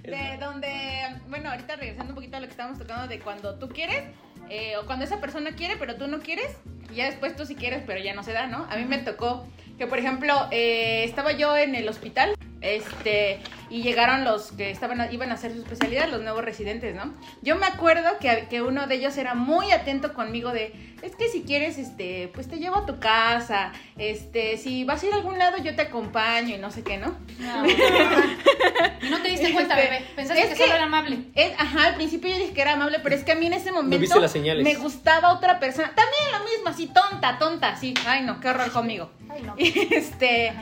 [0.02, 3.68] De donde, bueno, ahorita regresando un poquito a lo que estábamos tocando de cuando tú
[3.68, 4.04] quieres,
[4.48, 6.56] eh, o cuando esa persona quiere, pero tú no quieres,
[6.92, 8.66] y ya después tú sí quieres, pero ya no se da, ¿no?
[8.70, 9.46] A mí me tocó
[9.78, 12.35] que, por ejemplo, eh, estaba yo en el hospital,
[12.74, 17.14] este, y llegaron los que estaban, iban a hacer su especialidad, los nuevos residentes, ¿no?
[17.42, 21.28] Yo me acuerdo que, que uno de ellos era muy atento conmigo de, es que
[21.28, 25.16] si quieres, este, pues te llevo a tu casa, este, si vas a ir a
[25.16, 27.16] algún lado yo te acompaño y no sé qué, ¿no?
[27.38, 27.66] No.
[27.66, 30.04] ¿Y no te diste cuenta, Este, bebé?
[30.16, 31.18] Pensaste es que, que- solo era amable.
[31.34, 33.52] Es- ajá, al principio yo dije que era amable, pero es que a mí en
[33.54, 34.64] ese momento viste las señales.
[34.64, 35.92] me gustaba otra persona.
[35.94, 37.94] También lo mismo, así tonta, tonta, así.
[38.06, 39.10] Ay, no, qué horror conmigo.
[39.28, 39.54] Ay, no.
[39.58, 40.52] Y este,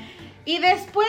[0.45, 1.09] y después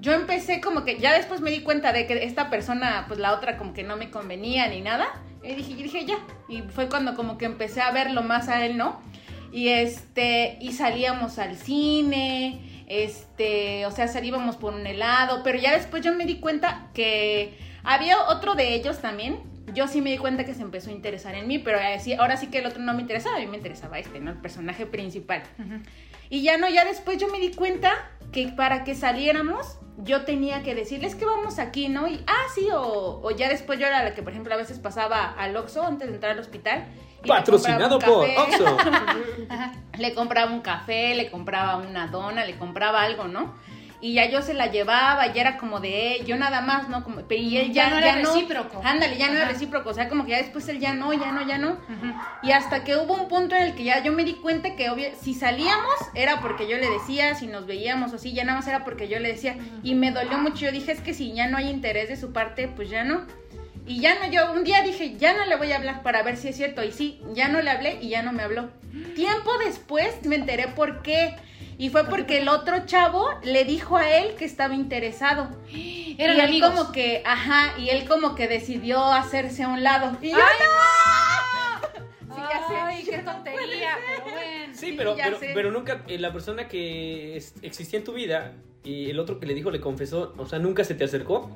[0.00, 3.32] yo empecé como que ya después me di cuenta de que esta persona, pues la
[3.32, 5.06] otra como que no me convenía ni nada.
[5.42, 6.18] Y dije, y dije ya.
[6.48, 9.00] Y fue cuando como que empecé a verlo más a él, ¿no?
[9.52, 15.72] Y este, y salíamos al cine, este, o sea, salíamos por un helado, pero ya
[15.72, 19.40] después yo me di cuenta que había otro de ellos también.
[19.72, 22.14] Yo sí me di cuenta que se empezó a interesar en mí, pero ahora sí,
[22.14, 24.30] ahora sí que el otro no me interesaba, a mí me interesaba este, ¿no?
[24.30, 25.42] El personaje principal.
[26.28, 30.62] Y ya no, ya después yo me di cuenta que para que saliéramos, yo tenía
[30.62, 32.06] que decirles que vamos aquí, ¿no?
[32.06, 34.78] Y, ah, sí, o, o ya después yo era la que, por ejemplo, a veces
[34.78, 36.86] pasaba al Oxxo antes de entrar al hospital.
[37.26, 38.28] Patrocinado por.
[38.28, 38.76] Oxxo.
[39.98, 43.54] Le compraba un café, le compraba una dona, le compraba algo, ¿no?
[44.00, 47.02] Y ya yo se la llevaba, ya era como de yo nada más, ¿no?
[47.02, 48.80] Como, y él ya, Ya no era recíproco.
[48.84, 49.52] Ándale, ya no era Ajá.
[49.52, 49.90] recíproco.
[49.90, 51.72] O sea, como que ya después él ya no, ya no, ya no.
[51.72, 52.14] Ujú.
[52.42, 54.90] Y hasta que hubo un punto en el que ya yo me di cuenta que
[54.90, 58.58] obvio, si salíamos era porque yo le decía, si nos veíamos o así, ya nada
[58.58, 59.56] más era porque yo le decía.
[59.82, 60.66] Y me dolió mucho.
[60.66, 63.24] Yo dije, es que si ya no hay interés de su parte, pues ya no.
[63.86, 66.36] Y ya no, yo un día dije, ya no le voy a hablar para ver
[66.36, 66.82] si es cierto.
[66.82, 68.68] Y sí, ya no le hablé y ya no me habló.
[69.14, 71.36] Tiempo después me enteré por qué.
[71.78, 75.48] Y fue porque el otro chavo le dijo a él que estaba interesado.
[76.18, 76.70] Eran y él amigos.
[76.70, 80.16] como que, ajá, y él como que decidió hacerse a un lado.
[80.22, 82.34] Y yo, ¡no!
[82.34, 82.74] Sí, ya sé.
[82.76, 84.74] Ay, qué tontería, pero bueno.
[84.74, 84.96] Sí, Sí,
[85.54, 88.52] pero, nunca, eh, la persona que es- existía en tu vida
[88.84, 91.50] y el otro que le dijo le confesó, o sea, nunca se te acercó.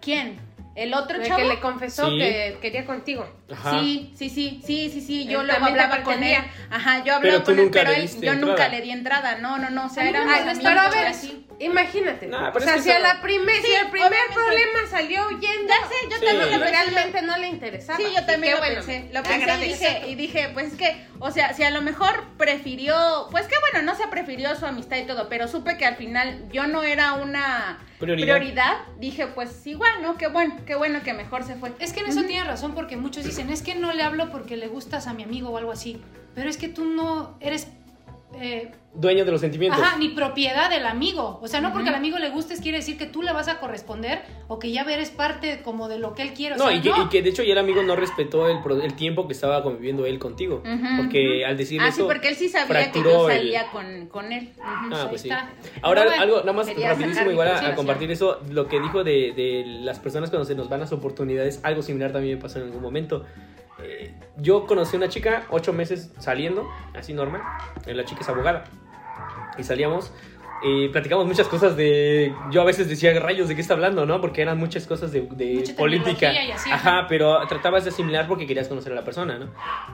[0.00, 0.38] ¿Quién?
[0.74, 1.36] ¿El otro El chavo?
[1.40, 2.18] que le confesó Sí.
[2.18, 3.28] que quería contigo.
[3.52, 3.78] Ajá.
[3.80, 6.36] Sí, sí, sí, sí, sí, sí, yo Él luego hablaba con él.
[6.70, 8.34] Ajá, yo hablaba Pero con él, pero él- yo entrada.
[8.36, 9.38] nunca le di entrada.
[9.38, 11.46] No, no, no, o sea, era molesta, Pero a ver, así.
[11.58, 12.26] Imagínate.
[12.26, 14.34] No, o sea, si a la primer, si el primer obviamente.
[14.34, 16.24] problema salió huyendo, Ya sé, yo Sí.
[16.26, 17.98] también lo realmente no le interesaba.
[17.98, 19.08] Sí, yo también Qué lo bueno, pensé.
[19.12, 19.84] Lo te pensé y agradezco.
[19.84, 23.54] dije, y dije, pues es que, o sea, si a lo mejor prefirió, pues que
[23.72, 26.82] bueno, no se prefirió su amistad y todo, pero supe que al final yo no
[26.82, 28.36] era una Prioridad.
[28.36, 30.16] prioridad, dije, pues igual, ¿no?
[30.18, 31.72] Qué bueno, qué bueno que mejor se fue.
[31.78, 34.56] Es que en eso tienes razón porque muchos dicen, es que no le hablo porque
[34.56, 36.00] le gustas a mi amigo o algo así.
[36.34, 37.68] Pero es que tú no eres...
[38.40, 39.82] eh, Dueño de los sentimientos.
[39.82, 41.40] Ajá, ni propiedad del amigo.
[41.42, 43.58] O sea, no porque al amigo le gustes quiere decir que tú le vas a
[43.58, 46.54] corresponder o que ya eres parte como de lo que él quiere.
[46.54, 47.02] O No, sea, y que, no.
[47.02, 49.64] y que de hecho ya el amigo no respetó el, pro- el tiempo que estaba
[49.64, 50.62] conviviendo él contigo.
[50.96, 52.06] Porque al decirle Ah, sí, eso.
[52.06, 54.52] porque él sí sabía que yo el- salía con, con él.
[54.62, 55.28] Ah, pues sí.
[55.28, 55.50] está.
[55.82, 59.64] Ahora, bueno, algo, nada más rapidísimo, igual a- compartir eso, lo que dijo de, de
[59.80, 62.80] las personas cuando se nos van las oportunidades, algo similar también me pasó en algún
[62.82, 63.24] momento.
[64.36, 67.42] Yo conocí a una chica, ocho meses saliendo, así normal,
[67.86, 68.64] eh, la chica es abogada,
[69.58, 70.12] y salíamos
[70.66, 72.34] y platicamos muchas cosas de...
[72.50, 74.20] Yo a veces decía, rayos, ¿de qué está hablando, no?
[74.22, 76.32] Porque eran muchas cosas de, de Mucha política.
[76.32, 79.48] y así, Ajá, pero tratabas de asimilar porque querías conocer a la persona, ¿no?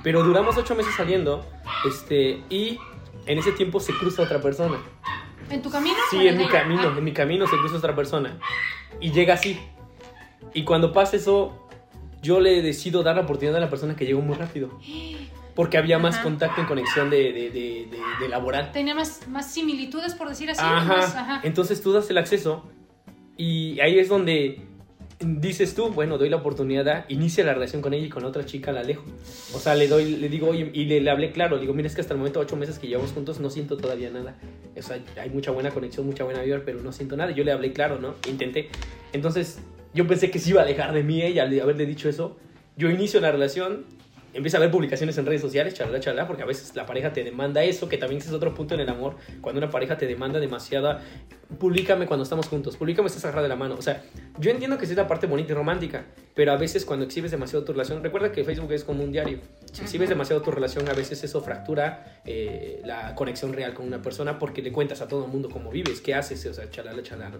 [0.04, 1.44] Pero duramos ocho meses saliendo,
[1.88, 2.78] este, y
[3.26, 4.78] en ese tiempo se cruza otra persona.
[5.50, 5.96] ¿En tu camino?
[6.08, 6.52] Sí, en mi ella?
[6.52, 8.38] camino, Ah, en mi camino se cruza otra persona.
[9.00, 9.60] Y llega así.
[10.54, 11.68] Y cuando pasa eso,
[12.22, 14.78] yo le decido dar la oportunidad a la persona que llegó muy rápido.
[15.54, 16.22] Porque había más Ajá.
[16.24, 17.50] contacto en conexión de, de,
[18.20, 18.72] de, laboral.
[18.72, 20.60] Tenía más, más similitudes, por decir así.
[20.62, 20.84] Ajá.
[20.96, 21.40] más- ajá.
[21.42, 22.64] Entonces tú das el acceso.
[23.36, 24.60] Y ahí es donde
[25.18, 28.72] dices tú, bueno, doy la oportunidad, inicia la relación con ella y con otra chica
[28.72, 29.04] la alejo.
[29.54, 31.88] O sea, le doy, le digo, oye, y le, le hablé claro, le digo, mira,
[31.88, 34.36] es que hasta el momento, ocho meses que llevamos juntos, no siento todavía nada.
[34.78, 37.32] O sea, hay mucha buena conexión, mucha buena vibra, pero no siento nada.
[37.32, 38.14] Yo le hablé claro, ¿no?
[38.28, 38.70] Intenté.
[39.12, 39.58] Entonces,
[39.92, 42.36] yo pensé que se iba a alejar de mí ella al haberle dicho eso.
[42.76, 43.84] Yo inicio la relación,
[44.32, 47.24] empieza a ver publicaciones en redes sociales, chalala, chalala, porque a veces la pareja te
[47.24, 50.38] demanda eso, que también es otro punto en el amor, cuando una pareja te demanda
[50.38, 51.02] demasiada,
[51.58, 54.02] públicame cuando estamos juntos, públicame estás agarrada de la mano, o sea,
[54.38, 57.64] yo entiendo que es la parte bonita y romántica, pero a veces cuando exhibes demasiado
[57.64, 59.40] tu relación, recuerda que Facebook es como un diario,
[59.72, 64.00] si exhibes demasiado tu relación, a veces eso fractura eh, la conexión real con una
[64.00, 67.02] persona porque le cuentas a todo el mundo cómo vives, qué haces, o sea, chalala,
[67.02, 67.38] chalala.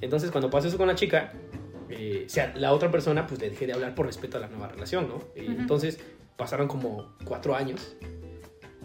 [0.00, 1.32] Entonces, cuando pasa eso con la chica,
[1.90, 4.48] eh, o sea, la otra persona, pues le dejé de hablar por respeto a la
[4.48, 5.22] nueva relación, ¿no?
[5.34, 5.98] Entonces,
[6.36, 7.96] pasaron como cuatro años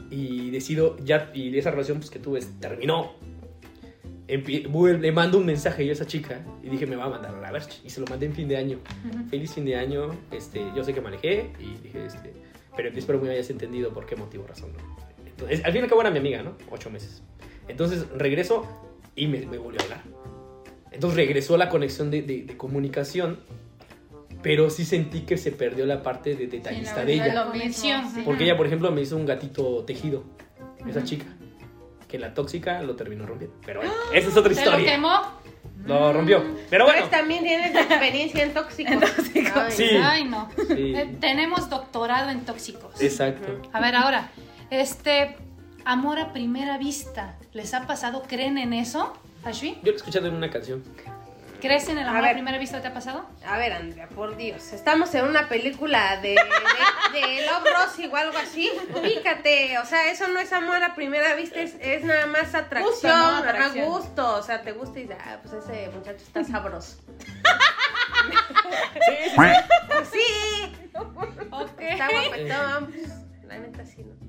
[0.10, 3.14] y decido, ya, y esa relación pues, que tuve terminó.
[4.28, 7.42] Le mando un mensaje yo a esa chica y dije, me va a mandar a
[7.42, 7.82] la verge.
[7.84, 8.80] Y se lo mandé en fin de año.
[9.30, 10.10] Feliz fin de año.
[10.32, 12.34] Este, yo sé que manejé y dije, este,
[12.76, 14.72] pero espero que me hayas entendido por qué motivo, razón.
[14.74, 14.80] ¿no?
[15.26, 16.56] Entonces, al fin y al cabo era mi amiga, ¿no?
[16.72, 17.22] Ocho meses.
[17.68, 18.66] Entonces regreso
[19.16, 20.02] y me, me volvió a hablar.
[20.94, 23.40] Entonces regresó la conexión de, de- de comunicación,
[24.42, 27.34] pero sí sentí que se perdió la parte de detallista de ella.
[27.46, 27.74] lo mismo,
[28.14, 28.22] sí.
[28.26, 30.24] Porque ella, por ejemplo, me hizo un gatito tejido.
[30.88, 31.26] Esa chica.
[32.10, 33.56] Que la tóxica lo terminó rompiendo.
[33.66, 34.92] Pero bueno, esa es otra ¿Se lo historia.
[34.92, 35.12] quemó?
[35.86, 36.44] Lo rompió.
[36.70, 37.00] Pero bueno.
[37.00, 38.94] Pues también tienes experiencia en tóxicos.
[39.56, 39.84] Ay, Sí.
[40.02, 40.50] Ay, no.
[40.68, 40.94] Sí.
[40.96, 43.02] Eh, tenemos doctorado en tóxicos.
[43.02, 43.62] Exacto.
[43.72, 44.30] A ver, ahora,
[44.70, 45.36] este,
[45.86, 48.24] amor a primera vista, ¿les ha pasado?
[48.28, 49.14] ¿Creen en eso,
[49.46, 49.76] Ashwi?
[49.76, 50.84] Yo lo he escuchado en una canción.
[51.62, 52.34] ¿Crees en el amor a, ver.
[52.34, 52.82] primera vista?
[52.82, 53.26] ¿Te ha pasado?
[53.48, 54.74] A ver, Andrea, por Dios.
[54.74, 58.70] Estamos en una película de, de, de Love Rosie o algo así.
[58.94, 59.78] Ubícate.
[59.80, 62.92] O sea, eso no es amor a primera vista, es, es nada más atracción.
[62.92, 63.38] Gusto, ¿no?
[63.38, 63.86] Atracción.
[63.86, 64.36] gusto.
[64.36, 66.98] O sea, te gusta y dices, ah, pues ese muchacho está sabroso.
[68.24, 68.30] Sí,
[69.06, 69.38] sí, sí.
[69.88, 70.90] Pues sí.
[71.52, 71.80] Ok.
[71.80, 72.86] Está guapetón.
[72.92, 73.10] pues,
[73.48, 74.23] La neta sí, ¿no?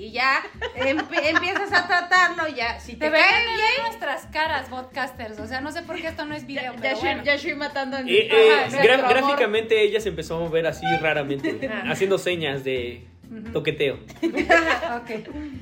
[0.00, 0.40] Y ya
[0.76, 2.78] empi- empiezas a tratarlo, ya.
[2.78, 3.82] Si te Deberían cae bien.
[3.86, 5.40] nuestras caras, podcasters.
[5.40, 7.24] O sea, no sé por qué esto no es video, Ya, ya, pero estoy, bueno.
[7.24, 9.08] ya estoy matando a mi Eh, eh, Ajá, gra- nuestro amor.
[9.10, 13.06] gráficamente ella se empezó a mover así raramente, haciendo señas de
[13.52, 13.98] toqueteo.
[14.22, 15.10] Ok,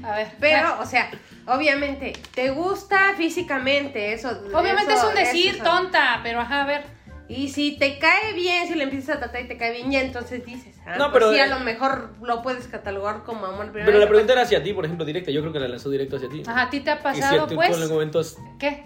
[0.05, 0.29] a ver.
[0.38, 1.11] Pero, o sea,
[1.46, 4.31] obviamente, te gusta físicamente, eso.
[4.55, 6.96] Obviamente eso- es un decir eso- tonta, pero ajá, a ver.
[7.29, 10.01] Y si te cae bien, si le empiezas a tratar y te cae bien, ya
[10.01, 13.67] entonces dices, ah, No, pues pero- sí, a lo mejor lo puedes catalogar como amor
[13.73, 13.87] primero.
[13.87, 15.31] Pero la pregunta era hacia ti, por ejemplo, directa.
[15.33, 16.43] Yo creo que la lanzó directo hacia ti.
[16.47, 17.69] Ajá, ¿a ti te ha Y si pasado, tú pues?
[17.71, 18.85] en algún momento has ¿Qué?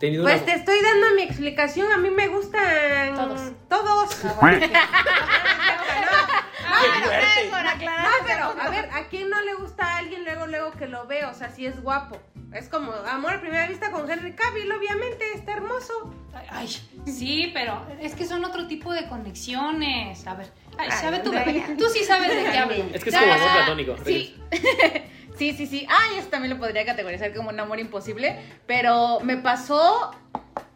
[0.00, 0.44] tenido Pues una...
[0.46, 3.52] te estoy dando mi explicación, a mí me gustan Todos.
[3.68, 4.24] todos.
[4.24, 4.66] Ah, bueno.
[7.82, 11.06] No, pero a ver, ¿a quién no le gusta a alguien luego, luego que lo
[11.06, 11.24] ve?
[11.26, 12.18] O sea, si es guapo.
[12.54, 16.12] Es como amor a primera vista con Henry Cavill, obviamente, está hermoso.
[16.50, 16.68] Ay,
[17.06, 20.26] sí, pero es que son otro tipo de conexiones.
[20.26, 21.32] A ver, ay, ¿sabe tú?
[21.32, 21.74] Andrea.
[21.78, 22.74] Tú sí sabes de qué hablo.
[22.92, 23.96] Es que es como amor platónico.
[24.04, 24.36] Sí.
[25.38, 25.86] sí, sí, sí.
[25.88, 28.38] Ah, eso también lo podría categorizar como un amor imposible.
[28.66, 30.14] Pero me pasó.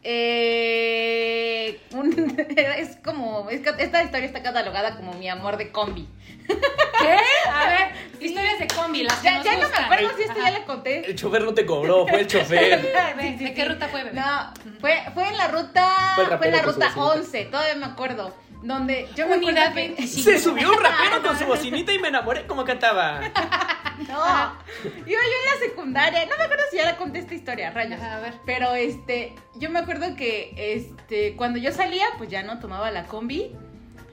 [0.09, 3.49] Eh, un- es como.
[3.51, 6.09] es que esta historia está catalogada como mi amor de combi.
[6.47, 7.16] ¿Qué?
[7.51, 7.88] A ver,
[8.21, 10.64] historias de combi, las que Ya, nos ya no me acuerdo si esto ya le
[10.64, 11.07] conté.
[11.11, 12.81] El chofer no te cobró, fue el chofer.
[13.16, 14.19] ¿De, de qué ruta fue, bebé?
[14.21, 16.12] No, fue, fue en la ruta.
[16.14, 17.12] Fue Fue, en la ruta bocinita.
[17.21, 18.35] 11, todavía me acuerdo.
[18.66, 19.88] Donde yo me Unidad acuerdo que.
[19.94, 20.31] 25.
[20.31, 23.20] Se subió un rapero con su bocinita y me enamoré como cantaba.
[23.96, 26.26] No, iba yo en la secundaria.
[26.26, 27.98] No me acuerdo si ya la conté esta historia, rayos.
[27.98, 28.35] Ajá, a ver.
[28.44, 33.07] Pero este, yo me acuerdo que este, cuando yo salía, pues ya no tomaba la
[33.07, 33.52] combi.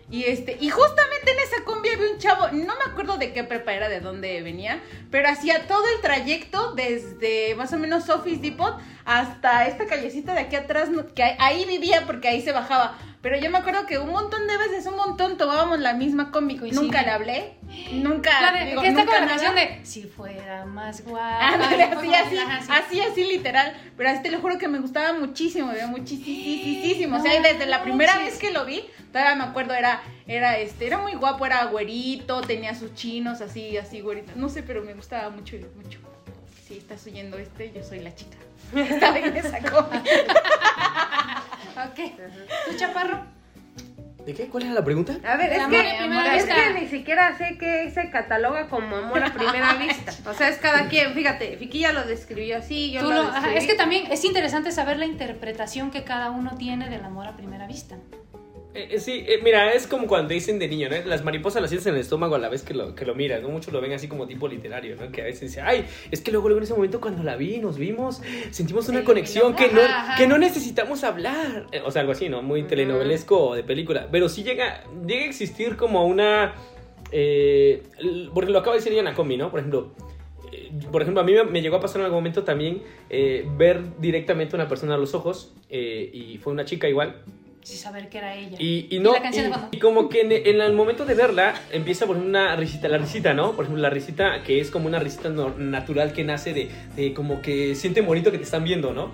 [0.10, 3.44] Y este, y justamente en esa combi había un chavo, no me acuerdo de qué
[3.44, 4.80] prepa era, de dónde venía,
[5.12, 10.42] pero hacía todo el trayecto desde más o menos Office Depot hasta esta callecita de
[10.42, 12.98] aquí atrás, que ahí vivía porque ahí se bajaba.
[13.24, 16.58] Pero yo me acuerdo que un montón de veces, un montón, tomábamos la misma combi.
[16.58, 16.82] Coincide.
[16.82, 17.54] Nunca le hablé,
[17.94, 18.42] nunca.
[18.42, 19.42] La de, digo, que está nunca con la nada.
[19.42, 21.54] canción de Si fuera más guapa.
[21.54, 22.70] Ándale, Ay, así, así, sí.
[22.70, 23.78] así, así, literal.
[23.96, 27.16] Pero así te lo juro que me gustaba muchísimo, me muchísimo.
[27.16, 28.84] O sea, y desde la primera vez que lo vi,
[29.14, 33.78] todavía me acuerdo, era, era este, era muy guapo, era güerito, tenía sus chinos así,
[33.78, 34.34] así, güerito.
[34.36, 36.00] No sé, pero me gustaba mucho, mucho.
[36.68, 38.36] Si estás oyendo este, yo soy la chica.
[38.76, 39.60] Estaba en esa.
[41.78, 42.00] Ok.
[42.70, 43.26] ¿Tú, chaparro?
[44.26, 44.48] ¿De qué?
[44.48, 45.18] ¿Cuál era la pregunta?
[45.28, 45.80] A ver, es que,
[46.38, 50.14] es que ni siquiera sé qué se cataloga como amor a primera vista.
[50.30, 51.14] O sea, es cada quien.
[51.14, 54.24] Fíjate, Fiki ya lo describió así, yo Tú lo lo- ajá, es que también es
[54.24, 57.98] interesante saber la interpretación que cada uno tiene del amor a primera vista.
[58.76, 60.96] Eh, eh, sí, eh, mira, es como cuando dicen de niño, ¿no?
[61.06, 63.40] Las mariposas las sientes en el estómago a la vez que lo, que lo miras,
[63.44, 63.50] ¿no?
[63.50, 65.12] Muchos lo ven así como tipo literario, ¿no?
[65.12, 67.60] Que a veces dice, ay, es que luego, luego en ese momento cuando la vi,
[67.60, 69.82] nos vimos, sentimos una conexión que no,
[70.18, 71.68] que no necesitamos hablar.
[71.72, 72.42] Eh, o sea, algo así, ¿no?
[72.42, 74.08] Muy telenovelesco o de película.
[74.12, 76.56] Pero sí llega, llega a existir como una...
[77.12, 77.84] eh,
[78.34, 79.52] porque lo acaba de decir la combi, ¿no?
[79.52, 79.94] Por ejemplo...
[80.52, 82.82] eh, Por ejemplo, a mí me, me llegó a pasar en algún momento también
[83.12, 87.22] eh, ver directamente a una persona a los ojos eh, y fue una chica igual
[87.64, 88.58] Sin saber que era ella.
[88.60, 89.68] y, y no, la canción y, de fondo.
[89.72, 93.34] y como que en, en el momento de verla empieza por una risita, la risita,
[93.34, 93.54] ¿no?
[93.54, 97.14] Por ejemplo, la risita que es como una risita no- natural que nace de, de
[97.14, 99.12] como que siente bonito que te están viendo, ¿no?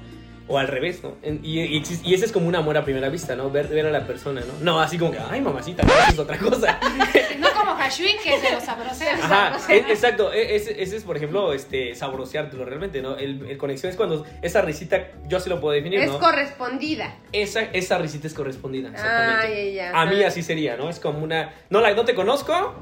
[0.52, 1.14] O al revés, ¿no?
[1.44, 3.52] Y, y, y ese es como un amor a primera vista, ¿no?
[3.52, 4.54] Ver, ver a la persona, ¿no?
[4.62, 6.80] No, así como que, ay, mamacita, no, eso es otra cosa.
[7.40, 9.24] No como Hashwin, que es de los sabroseros.
[9.24, 10.34] Ajá, e- exacto.
[10.34, 13.16] e- Ese, ese es, por ejemplo, este, sabroseártelo realmente, ¿no?
[13.16, 16.20] El, el conexión es cuando esa risita, yo así lo puedo definir, Es ¿no?
[16.20, 17.16] correspondida.
[17.32, 19.48] Esa, esa risita es correspondida, exactamente.
[19.48, 20.90] Ay, ya, a mí así sería, ¿no?
[20.90, 21.54] Es como una...
[21.70, 22.76] No, la, no te conozco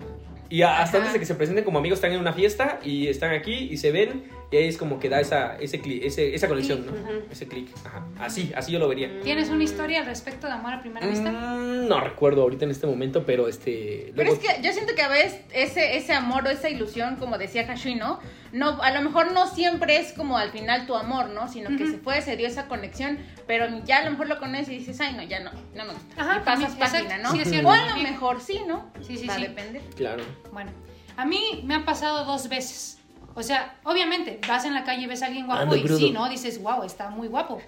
[0.50, 0.98] y hasta Ajá.
[0.98, 3.78] antes de que se presenten como amigos están en una fiesta y están aquí y
[3.78, 6.94] se ven y ahí es como que da esa, ese cli- ese, esa conexión, ¿no?
[7.32, 7.70] Ese clic.
[7.86, 8.06] Ajá.
[8.20, 9.20] Así, así yo lo vería.
[9.22, 11.30] ¿Tienes una historia al respecto de amor a primera vista?
[11.32, 14.14] Mm, no recuerdo ahorita en este momento, pero este...
[14.16, 17.18] Pero luego- es que yo siento que a veces ese, ese amor o esa ilusión,
[17.18, 18.20] como decía Hashui, ¿no?
[18.54, 21.50] no a lo mejor no siempre es como al final tu amor, ¿no?
[21.50, 24.70] Sino que se fue, se dio esa conexión, pero ya a lo mejor lo conoces
[24.70, 26.22] y dices, ay, no, ya no, no me gusta.
[26.22, 27.32] Ajá, y pasas también, página, exacto, ¿no?
[27.34, 27.68] sí, es cierto.
[27.68, 28.90] o a lo mejor sí, ¿no?
[29.06, 29.42] Sí, sí, Va a sí.
[29.44, 29.82] depender.
[29.98, 30.24] Claro.
[30.54, 30.72] Bueno,
[31.18, 32.97] a mí me ha pasado dos veces.
[33.38, 36.28] O sea, obviamente, vas en la calle y ves a alguien guapo y sí, ¿no?
[36.28, 37.60] Dices, wow, está muy guapo.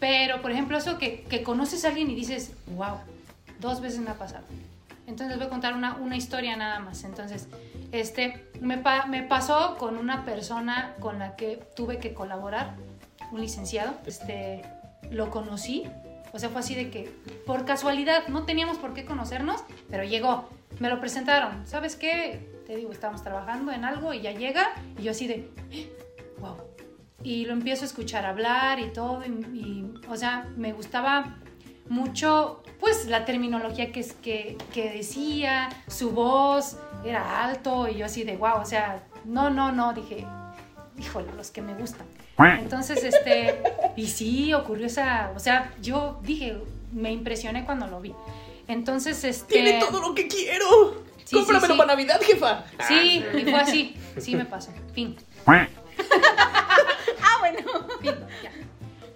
[0.00, 2.96] Pero, por ejemplo, eso que, que conoces a alguien y dices, wow,
[3.60, 4.44] dos veces me ha pasado.
[5.06, 7.04] Entonces voy a contar una, una historia nada más.
[7.04, 7.46] Entonces,
[7.92, 12.74] este, me, pa- me pasó con una persona con la que tuve que colaborar,
[13.30, 13.94] un licenciado.
[14.06, 14.62] Este,
[15.10, 15.84] lo conocí,
[16.32, 17.04] o sea, fue así de que,
[17.46, 20.48] por casualidad, no teníamos por qué conocernos, pero llegó.
[20.80, 21.64] Me lo presentaron.
[21.66, 22.55] ¿Sabes qué?
[22.66, 24.72] Te digo, estábamos trabajando en algo y ya llega.
[24.98, 25.48] Y yo así de,
[26.40, 26.56] wow.
[27.22, 29.22] Y lo empiezo a escuchar hablar y todo.
[29.24, 31.36] Y, y, o sea, me gustaba
[31.88, 37.88] mucho, pues, la terminología que, es- que, que decía, su voz era alto.
[37.88, 38.60] Y yo así de, wow.
[38.60, 39.92] O sea, no, no, no.
[39.92, 40.26] Dije,
[40.98, 42.06] híjole, los que me gustan.
[42.60, 43.62] Entonces, este,
[43.96, 46.58] y sí, ocurrió esa, o sea, yo dije,
[46.92, 48.12] me impresioné cuando lo vi.
[48.68, 49.54] Entonces, este...
[49.54, 51.05] Tiene todo lo que quiero.
[51.26, 51.78] Sí, Cómpramelo sí, sí.
[51.78, 52.64] para Navidad, jefa.
[52.88, 55.16] Sí, y fue así, sí me pasó, fin.
[57.22, 57.58] Ah, bueno.
[58.00, 58.50] Fin, ya.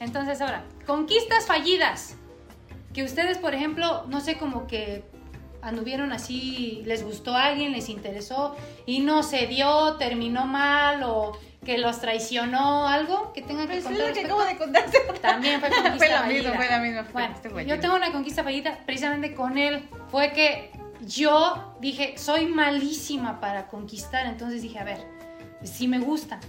[0.00, 2.16] Entonces ahora, conquistas fallidas.
[2.92, 5.04] Que ustedes, por ejemplo, no sé, como que
[5.62, 11.38] anduvieron así, les gustó a alguien, les interesó y no se dio, terminó mal o
[11.64, 14.08] que los traicionó, algo que tengan que Pues es contar.
[14.08, 14.98] lo que acabo de contarte.
[15.20, 16.42] También fue conquista Fue la fallida.
[16.42, 17.06] misma, fue la misma.
[17.12, 17.80] Bueno, Este fue yo yo.
[17.80, 19.86] tengo una conquista fallida precisamente con él.
[20.10, 20.72] Fue que
[21.06, 24.26] yo dije, soy malísima para conquistar.
[24.26, 25.04] Entonces dije, a ver,
[25.62, 26.40] si me gusta.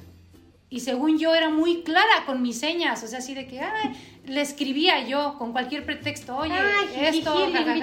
[0.70, 3.04] Y según yo era muy clara con mis señas.
[3.04, 6.38] O sea, así de que, ay, le escribía yo con cualquier pretexto.
[6.38, 7.34] Oye, Ay, esto,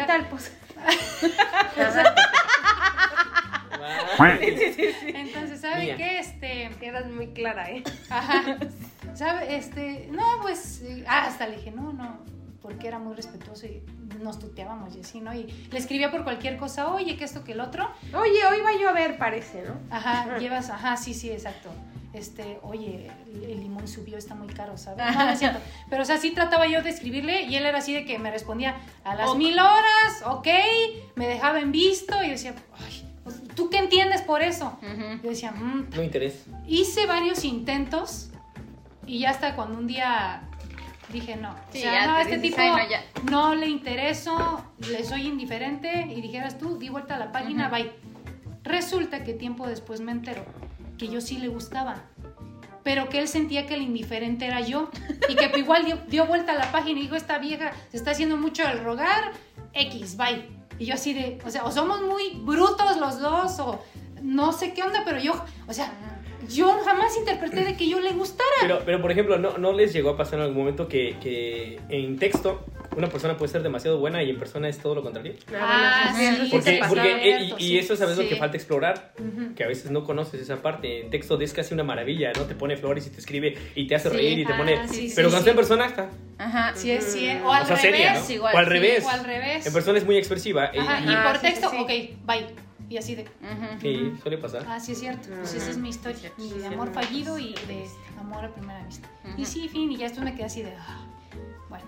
[0.09, 0.51] al pos-
[4.21, 5.97] Entonces, ¿sabe Mía.
[5.97, 6.19] qué?
[6.19, 7.83] Este, Eras muy clara, ¿eh?
[8.11, 8.59] Ajá.
[9.15, 9.57] ¿Sabe?
[9.57, 12.19] Este, no, pues, ah, hasta le dije, no, no,
[12.63, 13.83] porque era muy respetuoso y
[14.21, 15.33] nos tuteábamos y así, ¿no?
[15.33, 17.89] Y le escribía por cualquier cosa, oye, que esto, que el otro.
[18.15, 19.75] Oye, hoy va a llover, parece, ¿no?
[19.91, 21.71] Ajá, llevas, ajá, sí, sí, exacto.
[22.13, 25.05] Este, oye, el, limón subió, está muy caro, ¿sabes?
[25.15, 25.61] No, no es cierto.
[25.89, 28.31] Pero, o sea, sí trataba yo de escribirle y él era así de que me
[28.31, 30.49] respondía a las mil horas, ok,
[31.15, 34.79] me dejaba en visto y yo decía, ay, pues, ¿tú qué entiendes por eso?
[35.23, 36.39] Yo decía, mm, No interesa.
[36.67, 38.31] hice varios intentos
[39.07, 40.48] y ya hasta cuando un día
[41.13, 41.55] dije no.
[41.73, 43.03] Sí, o sea, no, este tipo "Ay, no, ya".
[43.31, 47.77] no le intereso, le soy indiferente y dijeras tú, di vuelta a la página, Ujú.
[47.77, 47.93] bye.
[48.65, 50.45] Resulta que tiempo después me entero
[50.99, 52.03] que yo sí le gustaba.
[52.83, 54.91] Pero que él sentía que el indiferente era yo.
[55.29, 58.11] Y que igual dio, dio vuelta a la página y dijo, esta vieja se está
[58.13, 59.33] haciendo mucho el rogar,
[59.75, 60.49] X, bye.
[60.79, 63.83] Y yo así de, o sea, o somos muy brutos los dos, o
[64.23, 65.33] no sé qué onda, pero yo,
[65.67, 65.93] o sea,
[66.49, 68.45] yo jamás interpreté de que yo le gustara.
[68.61, 71.81] Pero, pero por ejemplo, ¿no, ¿no les llegó a pasar en algún momento que, que
[71.89, 72.65] en texto
[72.97, 75.35] una persona puede ser demasiado buena y en persona es todo lo contrario?
[75.59, 78.29] Ah, sí, sí, Porque, porque eh, y, y eso es a veces lo Sí.
[78.31, 79.55] que falta explorar, Ujú.
[79.55, 81.01] que a veces no conoces esa parte.
[81.03, 82.43] En texto es casi una maravilla, ¿no?
[82.45, 84.89] Te pone flores y te escribe y te hace Sí, reír y te ah, pone...
[84.89, 85.33] sí, sí, pero sí.
[85.35, 86.11] cuando está en persona está...
[86.39, 86.73] Ajá.
[86.77, 87.81] Sí, es sí, o al o sea, revés.
[87.81, 88.31] seria, ¿no?
[88.31, 89.05] igual, o al sí, revés.
[89.05, 89.67] O al revés.
[89.67, 90.71] En persona es muy expresiva.
[90.73, 91.77] y- Ajá, y, y Ah, por sí, sí, texto, sí.
[91.81, 92.68] ok, bye.
[92.89, 93.27] Y así de,
[93.81, 94.65] sí, suele pasar.
[94.67, 95.29] ah, sí es cierto.
[95.29, 96.33] Pues esa es mi historia.
[96.39, 97.87] Mi de amor fallido y de
[98.19, 99.09] amor a primera vista.
[99.37, 101.05] Y sí, fin, y ya esto me quedé así de, ah,
[101.69, 101.85] bueno.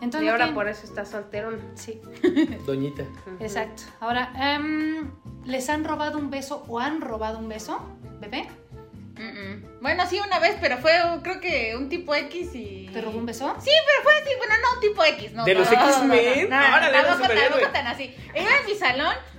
[0.00, 0.52] Entonces, Y ahora ¿qué?
[0.52, 1.60] por eso estás solterón.
[1.76, 2.00] Sí,
[2.66, 3.04] Doñita.
[3.38, 3.84] exacto.
[4.00, 5.08] Ahora, em,
[5.44, 7.80] ¿les han robado un beso o han robado un beso,
[8.20, 8.48] bebé?
[9.14, 9.80] Mm-mm.
[9.80, 10.92] Bueno, sí, una vez, pero fue
[11.22, 12.90] creo que un tipo X y.
[12.92, 13.54] ¿Te robó un beso?
[13.60, 15.44] Sí, pero fue así, bueno, no un tipo X, no.
[15.44, 16.50] ¿De no, los no, no, X-Men?
[16.50, 17.50] No, no, no, Órale, tampoco, los superhéroes.
[17.50, 17.86] tampoco tan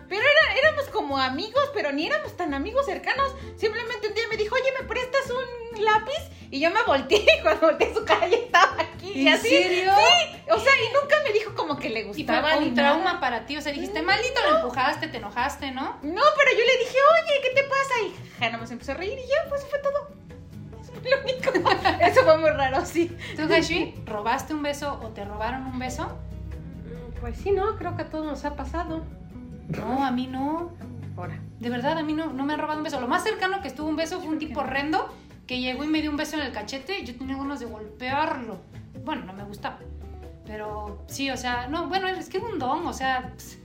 [0.09, 3.33] pero era, éramos como amigos, pero ni éramos tan amigos cercanos.
[3.57, 6.31] Simplemente un día me dijo, oye, ¿me prestas un lápiz?
[6.51, 9.11] Y yo me volteé, y cuando volteé su cara ya estaba aquí.
[9.13, 9.49] y ¿En así.
[9.49, 9.91] serio?
[9.95, 12.75] Sí, o sea, y nunca me dijo como que le Y fue gustaba ni un
[12.75, 12.89] nada.
[12.93, 15.97] trauma para ti, o sea, dijiste, maldito, lo empujaste, te enojaste, ¿no?
[16.03, 17.93] No, pero yo le dije, oye, ¿qué te pasa?
[18.05, 20.07] Y Jana me empezó a reír y ya, pues fue todo.
[20.81, 21.69] Eso fue lo único.
[22.01, 23.15] Eso fue muy raro, sí.
[23.35, 26.05] ¿Tú, Hashi, robaste un beso o te robaron un beso?
[26.05, 29.03] Mm, Pues sí, no, creo que a todos nos ha pasado.
[29.69, 30.71] No, a mí no.
[31.17, 31.39] Ahora.
[31.59, 32.99] De verdad, a mí no, no me han robado un beso.
[32.99, 35.13] Lo más cercano que estuvo un beso fue un tipo horrendo
[35.47, 36.99] que llegó y me dio un beso en el cachete.
[36.99, 38.59] y Yo tenía ganas de golpearlo.
[39.03, 39.79] Bueno, no me gustaba.
[40.45, 43.57] Pero sí, o sea, no, bueno, es que era un don, o sea, pss,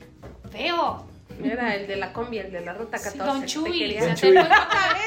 [0.51, 1.07] feo.
[1.43, 3.25] Era el de la combi, el de la ruta Sí, 14.
[3.25, 3.97] don que te Chuy.
[3.97, 4.33] o sea, Don te- Chuy.
[4.33, 4.47] vez,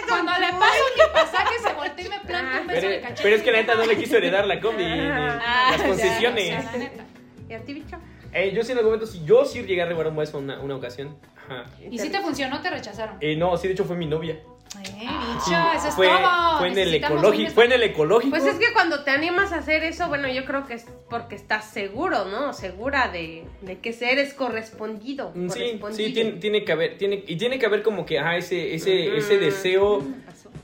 [0.09, 3.01] Cuando le paso mi pasaje, se voltea y me planta un beso Pero, en el
[3.01, 3.21] cachete.
[3.23, 5.87] pero es que la neta no le quiso heredar la combi ni Ah, las ya,
[5.87, 6.57] concesiones.
[6.57, 7.03] O sea, la neta.
[7.49, 7.97] ¿Y a ti, bicho?
[8.33, 10.59] Eh, yo sí en algún momento, sí, yo sí llegué a robar un beso una,
[10.59, 11.15] una ocasión.
[11.45, 11.65] Ajá.
[11.91, 13.17] Y si te funcionó, te rechazaron.
[13.21, 14.33] Eh, no, sí, de hecho fue mi novia.
[14.81, 15.07] Eh,
[15.45, 16.57] Sí, bicho, eso es fue, todo.
[16.57, 17.51] fue en el ecológico.
[17.51, 18.31] Fue en el ecológico.
[18.31, 21.35] Pues es que cuando te animas a hacer eso, bueno, yo creo que es porque
[21.35, 22.53] estás seguro, ¿no?
[22.53, 25.31] Segura de, de que eres correspondido.
[25.35, 26.07] Mm, Sí, correspondido.
[26.07, 29.15] sí, tiene, tiene que haber, tiene, y tiene que haber como que, ajá, ese, ese,
[29.15, 30.03] ese deseo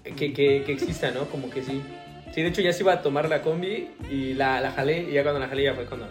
[0.04, 1.26] que, que, que exista, ¿no?
[1.26, 1.72] Como que sí.
[1.72, 1.84] Sí,
[2.34, 5.14] Sí, de hecho ya se iba a tomar la combi y la, la jalé y
[5.14, 6.08] ya cuando la jalé ya fue cuando...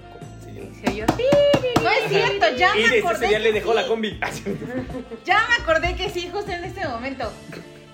[0.59, 0.81] sí.
[0.85, 1.25] Se oyó, sí.
[1.83, 3.29] No es cierto, ya Y me acordé.
[3.29, 3.77] día le dejó sí.
[3.77, 4.21] la combi.
[5.25, 7.31] Ya me acordé que sí, justo en este momento.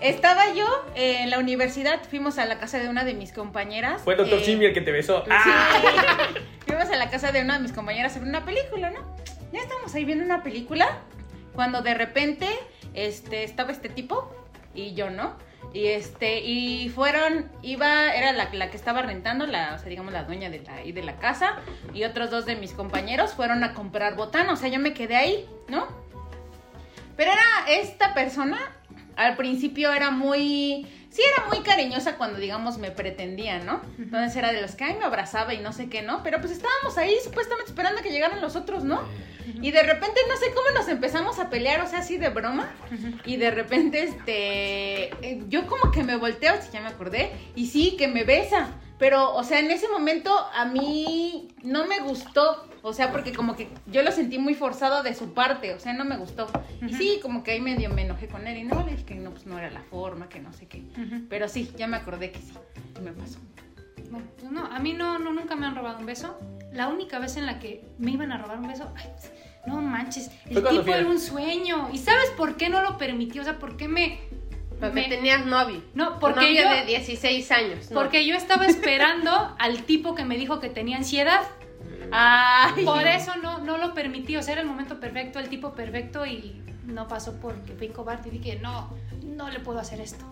[0.00, 4.02] Estaba yo eh, en la universidad, fuimos a la casa de una de mis compañeras.
[4.02, 5.22] Fue el doctor eh, Simi el que te besó.
[5.24, 5.30] Sí.
[5.30, 6.28] ¡Ah!
[6.66, 9.00] Fuimos a la casa de una de mis compañeras a ver una película, ¿no?
[9.52, 10.98] Ya estamos ahí viendo una película
[11.54, 12.48] cuando de repente
[12.94, 14.34] este, estaba este tipo
[14.74, 15.36] y yo, ¿no?
[15.74, 20.12] Y este, y fueron, iba, era la, la que estaba rentando, la, o sea, digamos,
[20.12, 21.56] la dueña de la, de la casa,
[21.92, 25.16] y otros dos de mis compañeros fueron a comprar botana, o sea, yo me quedé
[25.16, 25.88] ahí, ¿no?
[27.16, 27.42] Pero era
[27.80, 28.58] esta persona,
[29.16, 33.80] al principio era muy, sí era muy cariñosa cuando, digamos, me pretendía, ¿no?
[33.98, 36.24] Entonces era de los que, ay, me abrazaba y no sé qué, ¿no?
[36.24, 39.00] Pero pues estábamos ahí supuestamente esperando a que llegaran los otros, ¿no?
[39.62, 42.68] Y de repente no sé cómo nos empezamos a pelear, o sea, así de broma.
[43.24, 47.68] Y de repente, este, eh, yo como que me volteo, si ya me acordé, y
[47.68, 48.70] sí, que me besa.
[48.98, 52.68] Pero, o sea, en ese momento a mí no me gustó.
[52.82, 55.74] O sea, porque como que yo lo sentí muy forzado de su parte.
[55.74, 56.46] O sea, no me gustó.
[56.86, 58.58] Y sí, como que ahí medio me enojé con él.
[58.58, 60.84] Y no, le dije que no, pues no era la forma, que no sé qué.
[61.28, 62.52] Pero sí, ya me acordé que sí.
[62.98, 63.38] Y me pasó.
[64.10, 66.38] Bueno, pues no, a mí no, no, nunca me han robado un beso.
[66.72, 69.10] La única vez en la que me iban a robar un beso, ay,
[69.66, 71.88] no manches, el tipo era un sueño.
[71.92, 73.42] ¿Y sabes por qué no lo permitió?
[73.42, 74.20] O sea, ¿por qué me...
[74.80, 75.82] Porque me- tenías novio.
[75.94, 77.90] No, porque novio yo- de 16 años.
[77.90, 78.00] ¿no?
[78.00, 81.42] Porque yo estaba esperando al tipo que me dijo que tenía ansiedad.
[82.10, 82.84] Ay.
[82.84, 84.36] Por eso no, no lo permití.
[84.36, 88.28] O sea, era el momento perfecto, el tipo perfecto y no pasó porque fui cobarde
[88.28, 88.90] y dije, no,
[89.22, 90.24] no le puedo hacer esto.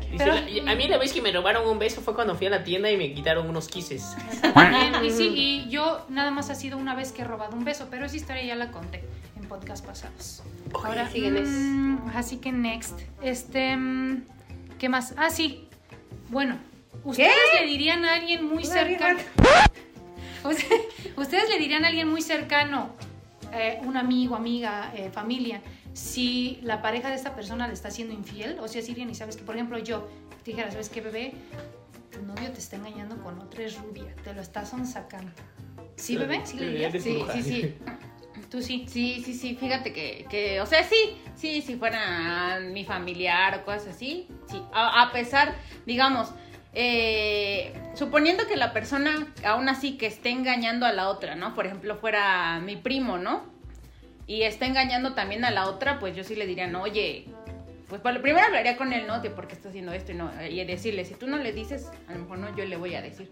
[0.00, 2.34] Dice, Pero- "La- y a mí la vez que me robaron un beso fue cuando
[2.36, 4.14] fui a la tienda y me quitaron unos kisses.
[4.54, 7.64] También, y sí, y yo nada más ha sido una vez que he robado un
[7.64, 9.02] beso, pero esa historia ya la conté
[9.36, 10.42] en podcast pasados.
[10.74, 11.50] Ahora, sigue next.
[11.52, 12.98] mm, así que next.
[13.22, 14.22] Este, mm,
[14.78, 15.14] ¿qué más?
[15.16, 15.66] Ah, sí.
[16.28, 16.58] Bueno,
[17.04, 19.18] ustedes le dirían a alguien muy cercano.
[20.44, 20.80] Usted-
[21.16, 22.90] Ustedes le dirían a alguien muy cercano,
[23.52, 25.60] eh, un amigo, amiga, eh, familia,
[25.92, 29.14] si la pareja de esta persona le está haciendo infiel, o sea, si irían y
[29.14, 30.08] sabes que, por ejemplo, yo
[30.44, 31.32] te dijera, ¿sabes qué, bebé?
[32.10, 35.32] Tu novio te está engañando con otra, es rubia, te lo estás sacando.
[35.96, 36.40] ¿Sí, bebé?
[36.44, 36.94] ¿Sí le dirías?
[36.94, 37.74] Eres Sí, sí, sí.
[38.50, 38.84] Tú sí.
[38.88, 43.64] Sí, sí, sí, fíjate que, que, o sea, sí, sí, si fuera mi familiar o
[43.64, 45.54] cosas así, sí, a, a pesar,
[45.86, 46.32] digamos,
[46.72, 51.54] eh, suponiendo que la persona aún así que esté engañando a la otra, ¿no?
[51.54, 53.59] Por ejemplo, fuera mi primo, ¿no?
[54.30, 57.24] Y está engañando también a la otra, pues yo sí le diría, no, oye,
[57.88, 59.20] pues primero hablaría con él, ¿no?
[59.20, 61.90] De por qué está haciendo esto y no, y decirle, si tú no le dices,
[62.06, 63.28] a lo mejor no, yo le voy a decir.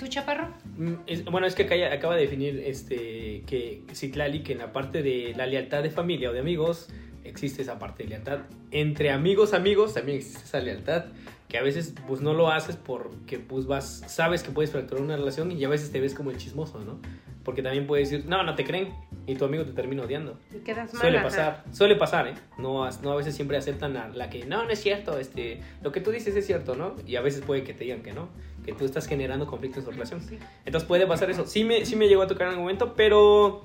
[0.00, 0.52] ¿Tú, chaparro?
[0.76, 4.72] Mm, es- bueno, es que acá acaba de definir este, que Citlali que en la
[4.72, 6.88] parte de la lealtad de familia o de amigos
[7.22, 8.40] existe esa parte de lealtad.
[8.72, 11.04] Entre amigos, amigos también existe esa lealtad
[11.48, 15.16] que a veces pues no lo haces porque pues vas, sabes que puedes fracturar una
[15.16, 16.98] relación y a veces te ves como el chismoso, ¿no?
[17.44, 18.94] Porque también puedes decir, no, no te creen
[19.26, 20.38] y tu amigo te termina odiando.
[20.54, 21.00] Y quedas mal.
[21.00, 21.26] Suele ajá.
[21.26, 22.34] pasar, suele pasar, ¿eh?
[22.58, 25.92] No, no a veces siempre aceptan a la que, no, no es cierto, este, lo
[25.92, 26.96] que tú dices es cierto, ¿no?
[27.06, 28.28] Y a veces puede que te digan que no,
[28.64, 30.20] que tú estás generando conflictos en tu relación.
[30.64, 31.46] Entonces puede pasar eso.
[31.46, 33.64] Sí me, sí me llegó a tocar en algún momento, pero,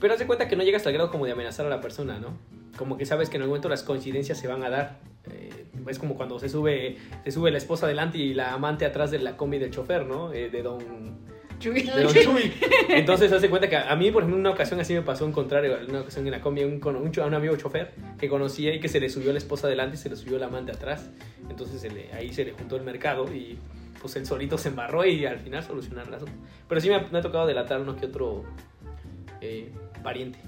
[0.00, 2.18] pero haz de cuenta que no llegas al grado como de amenazar a la persona,
[2.18, 2.36] ¿no?
[2.76, 4.98] Como que sabes que en algún momento las coincidencias se van a dar.
[5.30, 9.10] Eh, es como cuando se sube, se sube la esposa adelante y la amante atrás
[9.10, 10.32] de la combi del chofer, ¿no?
[10.32, 11.31] Eh, de don
[11.62, 11.82] Chuy.
[11.82, 12.52] de Don Chuy.
[12.88, 15.78] Entonces, hace cuenta que a mí, por ejemplo, una ocasión así me pasó en contrario.
[15.78, 18.80] En una ocasión en la combi, un, un, a un amigo chofer que conocía y
[18.80, 21.08] que se le subió la esposa adelante y se le subió la amante atrás.
[21.48, 23.58] Entonces, se le- ahí se le juntó el mercado y
[24.00, 26.34] pues él solito se embarró y al final solucionaron el asunto.
[26.68, 28.44] Pero sí me ha, me ha tocado delatar uno que otro
[29.40, 29.70] eh,
[30.02, 30.40] pariente.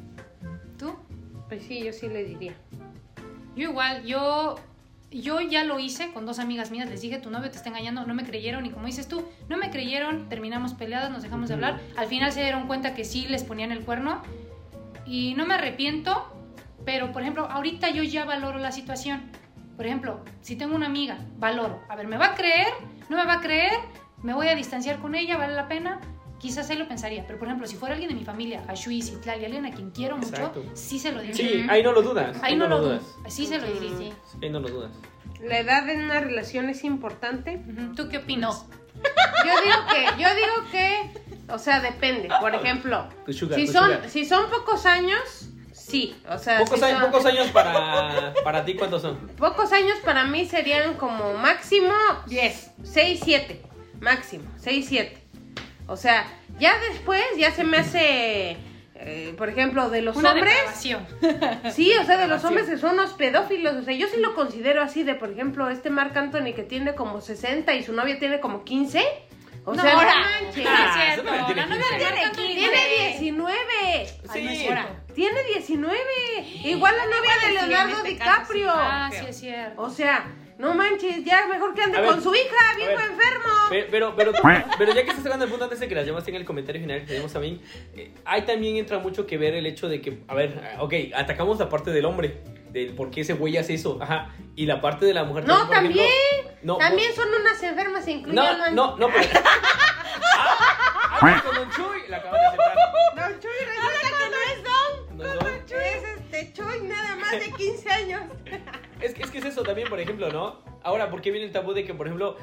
[0.78, 0.92] ¿Tú?
[1.48, 2.54] Pues sí, yo sí le diría.
[3.54, 4.56] Yo igual, yo,
[5.20, 8.04] yo ya lo hice con dos amigas mías, les dije, tu novio te está engañando,
[8.04, 11.54] no me creyeron y como dices tú, no me creyeron, terminamos peleadas, nos dejamos de
[11.54, 14.22] hablar, al final se dieron cuenta que sí les ponían el cuerno
[15.06, 16.30] y no me arrepiento,
[16.84, 19.30] pero por ejemplo, ahorita yo ya valoro la situación.
[19.76, 22.68] Por ejemplo, si tengo una amiga, valoro, a ver, ¿me va a creer?
[23.08, 23.72] ¿No me va a creer?
[24.22, 25.36] ¿Me voy a distanciar con ella?
[25.36, 26.00] ¿Vale la pena?
[26.40, 29.44] Quizás él lo pensaría, pero por ejemplo, si fuera alguien de mi familia, Ashui, Citlali,
[29.46, 30.64] alguien a quien quiero mucho, Exacto.
[30.74, 31.34] sí se lo diría.
[31.36, 32.36] Sí, ahí no lo dudas.
[32.42, 33.02] Ahí no lo dudas.
[33.28, 33.90] Sí se lo diría.
[33.96, 34.12] sí.
[34.30, 34.90] Sí, ahí no lo dudas.
[35.42, 37.62] La edad en una relación es importante.
[37.96, 38.66] ¿Tú qué opinas?
[39.46, 41.10] Yo digo que, yo digo que,
[41.52, 42.28] o sea, depende.
[42.40, 44.08] Por ejemplo, Tu sugar, si son, sugar.
[44.08, 46.14] si son pocos años, sí.
[46.28, 49.16] O sea, Pocos, si años, son- pocos años para, para ti, ¿cuántos son?
[49.36, 51.92] Pocos años para mí serían como máximo
[52.26, 53.62] 10, 6, 7.
[54.00, 55.23] Máximo, 6, 7.
[55.86, 56.26] O sea,
[56.58, 58.56] ya después ya se me hace
[58.96, 60.54] eh, por ejemplo, de los Una hombres.
[60.54, 61.06] depravación.
[61.74, 63.74] Sí, o sea, de los hombres que son unos pedófilos.
[63.74, 66.94] O sea, yo sí lo considero así de, por ejemplo, este Marc Anthony que tiene
[66.94, 69.04] como 60 y su novia tiene como 15.
[69.66, 70.14] O No, sea, no ahora.
[70.42, 70.66] manches.
[70.68, 72.04] Ah, Ah, tiene La novia de 15.
[72.04, 73.52] Marc Anthony Tiene 19.
[74.32, 74.66] Sí.
[74.68, 74.88] Ahora.
[75.14, 75.98] Tiene 19.
[76.64, 78.58] Igual la novia de Leonardo este caso, sí.
[78.60, 78.70] DiCaprio.
[78.74, 79.82] Ah, sí es cierto.
[79.82, 80.24] O sea,
[80.58, 83.52] no manches, ya mejor que ande A ver, con su hija, a viejo enfermo.
[83.70, 84.32] Pe- Pero, pero,
[84.78, 86.80] pero ya que estás sacando el punto antes de que las llamaste en el comentario
[86.80, 87.60] final que tenemos también,
[87.96, 90.94] eh, ahí también entra mucho que ver el hecho de que, a ver, ah, ok,
[91.14, 92.38] atacamos la parte del hombre,
[92.70, 95.66] del por qué ese güey hace eso, ajá, y la parte de la mujer No,
[95.66, 96.56] por ejemplo, también.
[96.62, 99.28] no, También son unas enfermas, incluyen no, no, no, pero...
[100.26, 102.74] Ah, hablas con Don Chuy, la acabas de aceptar.
[103.30, 105.16] Don Chuy resulta que no es Don.
[105.18, 105.66] No, no.
[105.66, 105.78] Chuy
[106.34, 108.22] este Chuy nada más de 15 años.
[109.00, 110.62] Es que, es que es eso también, por ejemplo, ¿no?
[110.82, 112.38] Ahora, ¿por qué viene el tabú de que, por ejemplo,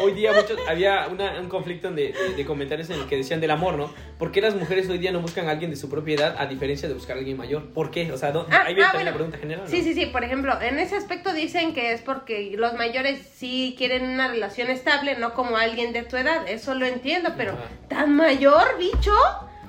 [0.00, 3.40] hoy día muchos, había una- un conflicto de, de- de comentarios en el que decían
[3.40, 3.92] del amor, ¿no?
[4.16, 6.46] ¿Por qué las mujeres hoy día no buscan a alguien de su propia edad a
[6.46, 7.72] diferencia de buscar a alguien mayor?
[7.72, 8.12] ¿Por qué?
[8.12, 9.14] O sea, no- Ah, ahí viene ah, también la bueno.
[9.32, 9.64] pregunta general.
[9.64, 9.70] ¿no?
[9.70, 10.06] Sí, sí, sí.
[10.06, 14.70] Por ejemplo, en ese aspecto dicen que es porque los mayores sí quieren una relación
[14.70, 16.46] estable, no como alguien de tu edad.
[16.46, 17.56] Eso lo entiendo, pero.
[17.88, 19.12] ¿tan mayor, bicho?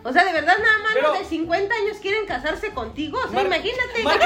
[0.07, 3.17] O sea, de verdad nada más Pero- los de 50 años quieren casarse contigo.
[3.17, 4.03] O sea, Mar- imagínate.
[4.03, 4.21] Marc,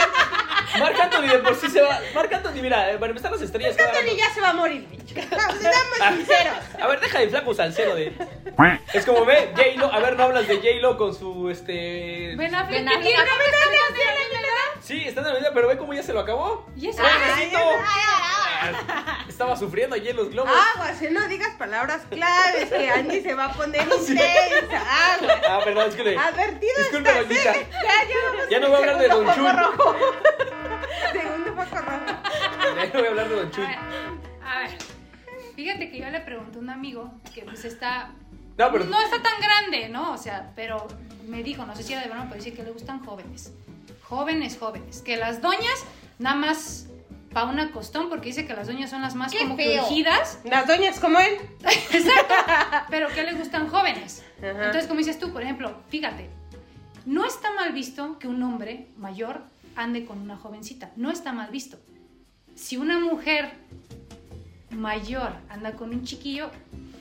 [0.77, 1.99] Marc Anthony de por sí se va.
[2.13, 3.75] Marc Anthony, mira, eh, para empezar las estrellas.
[3.77, 5.15] cada Anthony ya se va a morir, bicho.
[5.15, 6.57] Seamos sinceros.
[6.81, 8.13] A ver, deja de flaco salsero de.
[8.93, 9.91] Es como ve, J-Lo.
[9.93, 12.35] A ver, no hablas de J-Lo con su este.
[12.35, 13.01] Ben Affleck, Ben que Affleck.
[13.07, 14.81] tiene ¿A una poco vez tiene más de la edad.
[14.81, 16.65] Sí, está en la medida, pero ve cómo ya se lo acabó.
[16.75, 17.57] Y eso ¡Pobrecito!
[17.57, 18.48] Ah,
[19.27, 20.51] Estaba sufriendo allí en los globos.
[20.75, 25.13] Aguas, no digas palabras claves, que Angie se va a poner intensa.
[25.13, 25.41] Aguas.
[25.47, 26.17] Ah, perdón, es que le.
[26.17, 27.09] Advertido Disculpe.
[27.09, 27.25] ¿eh?
[27.29, 29.95] Ya, ya vamos Ya no voy a hablar de Don rojo.
[31.11, 32.05] Segundo foco rojo.
[32.75, 33.77] Ya no voy a hablar de Don A ver,
[34.43, 34.77] a ver.
[35.55, 38.11] Fíjate que yo le pregunté a un amigo que pues está
[38.57, 38.85] No, pero.
[38.85, 40.13] no está tan grande, ¿no?
[40.13, 40.87] O sea, pero
[41.27, 43.51] me dijo, no sé si era de broma, pero dice que le gustan jóvenes.
[44.03, 45.01] Jóvenes, jóvenes.
[45.01, 45.85] Que las doñas,
[46.17, 46.87] nada más
[47.33, 50.39] pa' una costón, porque dice que las doñas son las más ¡Qué como que urgidas.
[50.43, 51.33] Las doñas como él.
[51.63, 52.33] Exacto.
[52.89, 54.23] Pero que le gustan jóvenes.
[54.39, 54.49] Ajá.
[54.49, 56.29] Entonces, como dices tú, por ejemplo, fíjate,
[57.05, 59.41] no está mal visto que un hombre mayor
[59.75, 60.91] ande con una jovencita.
[60.95, 61.77] No está mal visto.
[62.55, 63.51] Si una mujer
[64.71, 66.49] mayor anda con un chiquillo,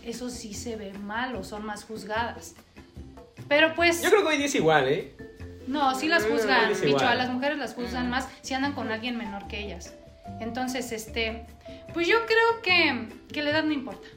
[0.05, 2.55] eso sí se ve mal o son más juzgadas.
[3.49, 5.15] Pero pues, Yo creo que hoy día es igual, ¿eh?
[5.67, 7.05] no, sí las Mm, juzgan, igual.
[7.07, 9.95] a las mujeres las juzgan más si andan con alguien menor que ellas.
[10.41, 11.47] Entonces, este,
[11.95, 14.09] pues yo creo que, que la edad no importa.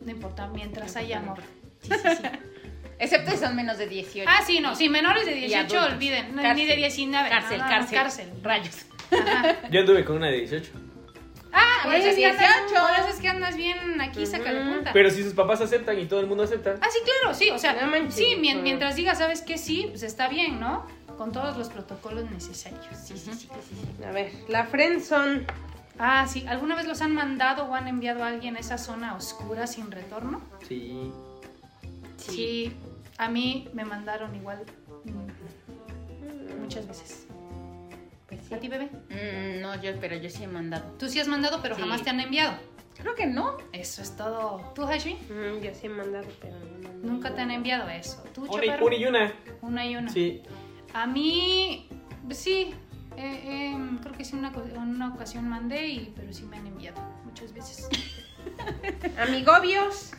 [0.00, 1.38] No importa, mientras haya amor.
[1.82, 2.22] Sí, sí, sí.
[2.98, 4.28] Excepto si son menos de 18.
[4.30, 5.92] Ah, sí, no, sí, menores de 18, adultos.
[5.92, 6.56] olviden, no, Cárcel.
[6.56, 7.28] ni de 19.
[7.28, 7.98] Cárcel, no, no, no, cárcel.
[7.98, 8.30] cárcel.
[8.42, 8.86] Rayos.
[9.10, 9.56] Ajá.
[9.70, 10.70] Yo anduve con una de 18.
[11.52, 12.86] Ah, por eso, Eh, es que andas, 18.
[12.86, 14.92] por eso es que andas bien aquí, sácale punta.
[14.92, 16.74] Pero si sus papás aceptan y todo el mundo acepta.
[16.80, 18.56] Ah, sí, claro, sí, o sea, No manches, sí, pues.
[18.62, 19.58] mientras digas, ¿sabes qué?
[19.58, 20.86] Sí, pues está bien, ¿no?
[21.16, 22.84] Con todos los protocolos necesarios.
[23.04, 23.48] Sí, sí, sí.
[24.06, 25.46] A ver, la friendzone.
[25.98, 29.14] Ah, sí, ¿alguna vez los han mandado o han enviado a alguien a esa zona
[29.16, 30.42] oscura sin retorno?
[30.68, 31.10] Sí.
[32.18, 32.72] Sí,
[33.16, 34.62] a mí me mandaron igual
[36.60, 37.26] muchas veces.
[38.52, 38.90] ¿A ti, bebé?
[39.10, 40.92] Mm, no, yo, pero yo sí he mandado.
[40.98, 41.80] Tú sí has mandado, pero Sí.
[41.80, 42.54] jamás te han enviado.
[42.96, 43.56] Creo que no.
[43.72, 44.72] Eso es todo.
[44.74, 45.14] ¿Tú, Hashi?
[45.14, 48.22] Mm, yo sí he mandado, pero no, Nunca te han enviado eso.
[48.34, 48.86] ¿Tú, Una, y- Chaparro?
[48.86, 49.32] una y una.
[49.62, 50.10] Una y una.
[50.10, 50.42] Sí.
[50.96, 51.88] A mí,
[52.30, 52.74] sí.
[53.18, 57.02] eh, eh, creo que sí, una, una ocasión mandé, y, pero sí me han enviado
[57.24, 57.86] muchas veces.
[59.18, 60.12] Amigobios.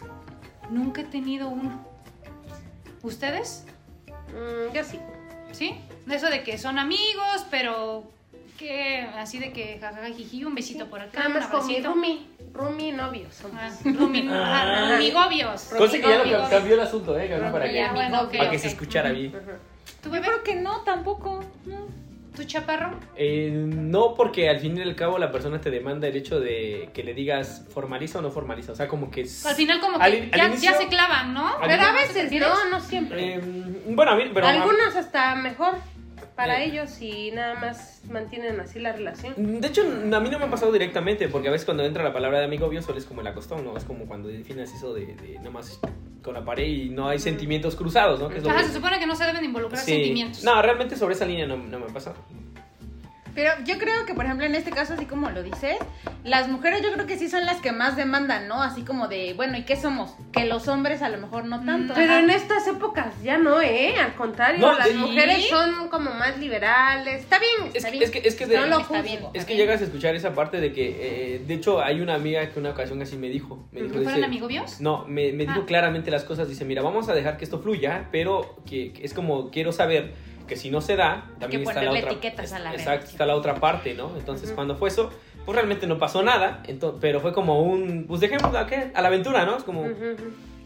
[0.70, 1.84] Nunca he tenido uno.
[3.02, 3.66] ¿Ustedes?
[4.30, 5.00] Mm, yo sí.
[5.52, 5.76] ¿Sí?
[6.08, 8.12] Eso de que son amigos, pero
[8.60, 11.78] que así de que jajaja jiji, un besito por acá, Nada un más con mi
[11.78, 11.90] abracito.
[11.94, 12.28] roomie.
[12.54, 13.34] Roomie novios.
[13.34, 13.60] somos.
[13.60, 15.62] Ah, rumi- ah, rumigobios.
[15.76, 17.30] Cosa que ya lo cambió el asunto, ¿eh?
[17.52, 19.34] Para que, bueno, para se escuchara bien.
[20.02, 20.26] ¿Tu Yo bebé?
[20.28, 21.44] creo que no, tampoco.
[21.66, 22.08] No.
[22.36, 23.00] ¿Tu chaparro?
[23.16, 26.92] Eh, no, porque al fin y al cabo la persona te demanda el hecho de
[26.94, 28.74] que le digas formaliza o no formaliza.
[28.74, 29.22] O sea, como que.
[29.22, 31.56] es- Al final como que Al in- al ya, inicio- ya se clavan, ¿no?
[31.60, 33.36] Pero a ¿No te veces no, no siempre.
[33.36, 33.42] Eh,
[33.88, 34.46] bueno, a mí, pero.
[34.46, 35.78] Algunos hasta mejor
[36.38, 36.68] para Eh.
[36.68, 39.34] ellos y nada más mantienen así la relación.
[39.60, 42.14] De hecho, a mí no me ha pasado directamente, porque a veces cuando entra la
[42.14, 43.76] palabra de amigo obvio solo es como el acostón, ¿no?
[43.76, 45.78] Es como cuando defines eso de, de nada más
[46.24, 48.30] con la pared y no hay sentimientos cruzados, ¿no?
[48.30, 49.92] Que Ajá, que- se supone que no se deben involucrar Sí.
[49.94, 50.44] sentimientos.
[50.44, 52.16] No, realmente sobre esa línea no, no me ha pasado.
[53.38, 55.76] Pero yo creo que, por ejemplo, en este caso, así como lo dices,
[56.24, 58.64] las mujeres yo creo que sí son las que más demandan, ¿no?
[58.64, 60.16] Así como de, bueno, ¿y qué somos?
[60.34, 61.94] Que los hombres a lo mejor no tanto.
[61.94, 62.20] Pero Ajá.
[62.22, 63.94] en estas épocas ya no, ¿eh?
[64.00, 64.96] Al contrario, No, las sí.
[64.96, 67.22] mujeres son como más liberales.
[67.22, 68.04] Está bien, Es está que, bien.
[68.06, 69.04] es que, es que de- no lo está juzgo.
[69.04, 69.20] bien.
[69.36, 72.50] Es que llegas a escuchar esa parte de que, eh, de hecho, hay una amiga
[72.50, 73.68] que una ocasión así me dijo.
[73.72, 74.82] Me dijo ¿Que fueran dice, amigobios?
[74.82, 75.66] No, me, me dijo Ah.
[75.68, 76.50] claramente las cosas.
[76.50, 80.26] Dice, mira, vamos a dejar que esto fluya, pero que, que es como, quiero saber
[80.48, 82.12] que si no se da, también está la otra...
[82.12, 83.12] etiquetas a la Exacto, relación.
[83.12, 84.12] está la otra parte, ¿no?
[84.18, 85.12] Entonces, cuando fue eso,
[85.46, 88.06] pues realmente no pasó nada, ento- pero fue como un...
[88.08, 88.92] Pues dejémoslo ¿a qué?
[88.96, 89.58] A la aventura, ¿no?
[89.58, 89.84] Es como...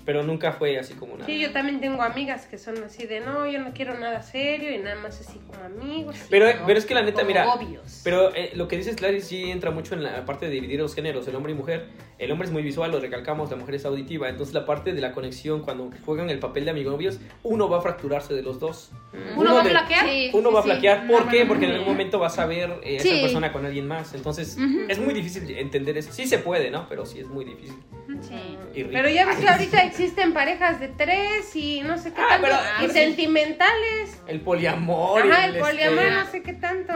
[0.05, 1.25] Pero nunca fue así como nada.
[1.25, 4.71] Sí, yo también tengo amigas que son así de, no, yo no quiero nada serio
[4.73, 6.15] y nada más así como amigos.
[6.29, 8.01] Pero, como- pero es que la neta, mira, obvios.
[8.03, 10.95] pero eh, lo que dices, Clary, sí entra mucho en la parte de dividir los
[10.95, 11.87] géneros, el hombre y mujer.
[12.17, 14.29] El hombre es muy visual, lo recalcamos, la mujer es auditiva.
[14.29, 17.81] Entonces la parte de la conexión, cuando juegan el papel de amigobios, uno va a
[17.81, 18.91] fracturarse de los dos.
[19.35, 20.05] ¿Uno va a de- flaquear?
[20.07, 20.69] Sí, Uno sí, va a sí.
[20.69, 21.07] flaquear.
[21.07, 21.41] ¿Por No, qué?
[21.43, 23.21] no, Porque en algún momento vas a ver eh, esa Sí.
[23.21, 24.13] persona con alguien más.
[24.13, 24.81] Entonces Ujú.
[24.87, 26.11] es muy difícil entender eso.
[26.13, 26.87] Sí se puede, ¿no?
[26.87, 27.75] Pero sí es muy difícil.
[28.21, 28.57] Sí.
[28.91, 32.47] Pero ya ves que ahorita existen parejas de tres y no sé qué Ah, tanto.
[32.47, 32.99] pero- y pero sí.
[32.99, 34.21] sentimentales.
[34.27, 35.21] El poliamor.
[35.31, 36.93] Ajá, y el poliamor, este- no sé qué tanto.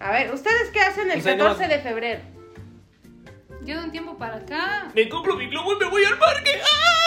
[0.00, 2.20] A ver, ¿ustedes qué hacen el Pues ahí no 14 vas- de febrero?
[3.62, 4.88] Yo de un tiempo para acá.
[4.94, 6.50] Me compro mi globo y me voy al parque.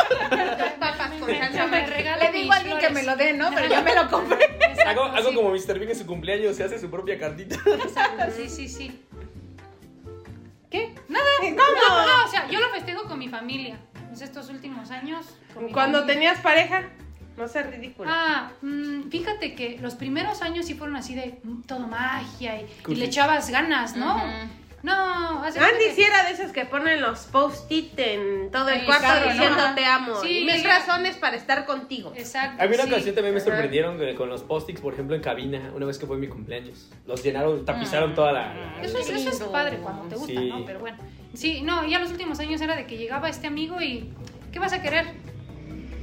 [0.79, 1.67] Papas con Me- salsa.
[1.67, 3.05] me regalo Le digo a alguien que flores.
[3.05, 3.49] me lo dé, ¿no?
[3.53, 4.45] Pero yo me lo compré.
[4.61, 5.35] Exacto, Hago, hago sí.
[5.35, 5.77] como Mr.
[5.77, 7.55] Bean en su cumpleaños, se hace su propia cartita.
[7.83, 9.03] Exacto, sí, sí, sí.
[10.71, 10.95] ¿Qué?
[11.07, 13.77] Nada, no, no, no, o sea, yo lo festejo con mi familia.
[14.17, 15.25] Pues estos últimos años.
[15.71, 16.05] Cuando familia.
[16.07, 16.83] tenías pareja,
[17.37, 18.09] no seas ridículo.
[18.11, 22.95] Ah, mm, fíjate que los primeros años sí fueron así de mm, todo magia y,
[22.95, 24.19] le echabas ganas, ¿no?
[24.83, 28.79] No, hace Andy sí que- era de esos que ponen los post-it en todo el
[28.81, 30.15] El cuarto diciendo te amo.
[30.21, 32.13] Sí, y mis razones para estar contigo.
[32.15, 32.63] Exacto.
[32.63, 32.89] A mí una sí.
[32.91, 36.17] ocasión también me sorprendieron con los post-its, por ejemplo, en cabina, una vez que fue
[36.17, 36.89] mi cumpleaños.
[37.05, 38.53] Los llenaron, tapizaron toda la...
[38.53, 40.49] la- Eso es, eso es padre cuando te gusta, Sí.
[40.49, 40.65] ¿no?
[40.65, 40.97] Pero bueno.
[41.37, 44.11] Sí, no, ya los últimos años era de que llegaba este amigo y.
[44.51, 45.05] ¿Qué vas a querer?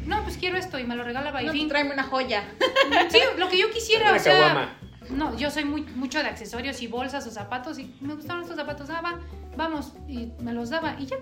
[0.06, 1.68] No, pues quiero esto y me lo regalaba y No, fin.
[1.68, 2.44] tráeme una joya.
[3.10, 4.32] Sí, lo que yo quisiera, Una o sea.
[4.32, 4.78] caguama.
[5.10, 8.56] No, yo soy muy, mucho de accesorios y bolsas o zapatos y me gustaron estos
[8.56, 8.88] zapatos.
[8.90, 9.18] Ah, va,
[9.56, 9.92] vamos.
[10.06, 11.16] Y me los daba y ya.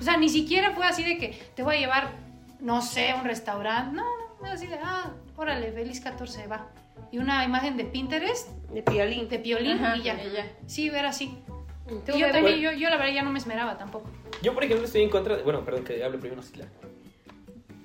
[0.00, 2.12] O sea, ni siquiera fue así de que te voy a llevar,
[2.60, 3.94] no sé, a un restaurante.
[3.94, 6.66] No, no, fue así de, ah, órale, feliz 14, va.
[7.12, 9.28] Y una imagen de Pinterest, De piolín.
[9.28, 10.14] de piolín Ajá, y ya.
[10.24, 10.46] y ya.
[10.66, 11.38] Sí, era así.
[11.86, 14.08] ¿Tú, Y yo también, yo, yo la verdad ya no me esmeraba tampoco.
[14.42, 15.36] Yo, por ejemplo, estoy en contra...
[15.36, 16.66] de- Bueno, perdón, que hable primero, Sila.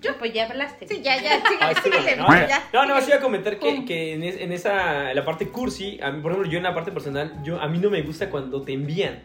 [0.02, 0.88] Yo, pues ya hablaste.
[0.88, 2.64] Sí, ya, ya, Ah, síguele, sí, síguele, no, ya.
[2.72, 6.00] no, no, más iba a comentar que, que en, es- en esa, la parte cursi,
[6.02, 8.30] a mí, por ejemplo, yo en la parte personal, yo, a mí no me gusta
[8.30, 9.20] cuando te envían.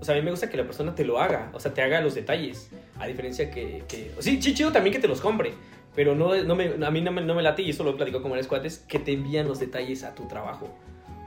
[0.00, 1.80] O sea, a mí me gusta que la persona te lo haga, o sea, te
[1.82, 2.68] haga los detalles.
[2.98, 5.54] A diferencia que, que sí, sí, chido también que te los compre,
[5.94, 8.20] pero no, no me, a mí no me, no me late, y eso lo platico
[8.20, 10.76] con varios cuates, que te envían los detalles a tu trabajo.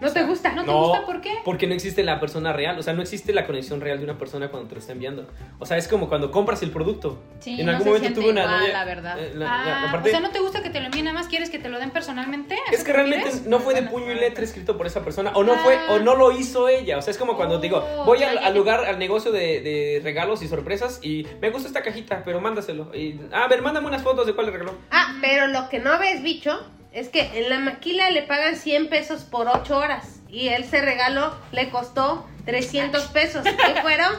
[0.01, 0.51] ¿No te gusta?
[0.53, 1.31] ¿No te gusta por qué?
[1.45, 4.17] Porque no existe la persona real, o sea, no existe la conexión real de una
[4.17, 5.27] persona cuando te lo está enviando.
[5.57, 7.21] O sea, es como cuando compras el producto.
[7.39, 9.19] Sí, en no algún se momento tuve una igual, novia- la verdad.
[9.19, 11.05] eh, la- ah, la- la parte- o sea, ¿no te gusta que te lo envíen
[11.05, 11.27] nada más?
[11.27, 12.55] ¿Quieres que te lo den personalmente?
[12.55, 15.31] ¿A Es que te realmente no fue de puño y letra escrito por esa persona.
[15.33, 15.93] O no fue, Ah.
[15.93, 16.97] o no lo hizo ella.
[16.97, 20.01] O sea, es como cuando te digo, Oh, voy al, lugar, al negocio de, de
[20.03, 22.93] regalos y sorpresas y me gusta esta cajita, pero mándaselo.
[22.93, 24.73] Y, a ver, mándame unas fotos de cuál le regaló.
[24.91, 26.59] Ah, pero lo que no habéis dicho
[26.95, 30.21] es que en la maquila le pagan 100 pesos por 8 horas.
[30.29, 33.45] Y ese regalo le costó 300 pesos.
[33.45, 34.15] Y fueron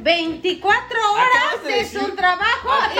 [0.00, 2.70] 24 horas de de, decir- su trabajo.
[2.72, 2.92] Acabas-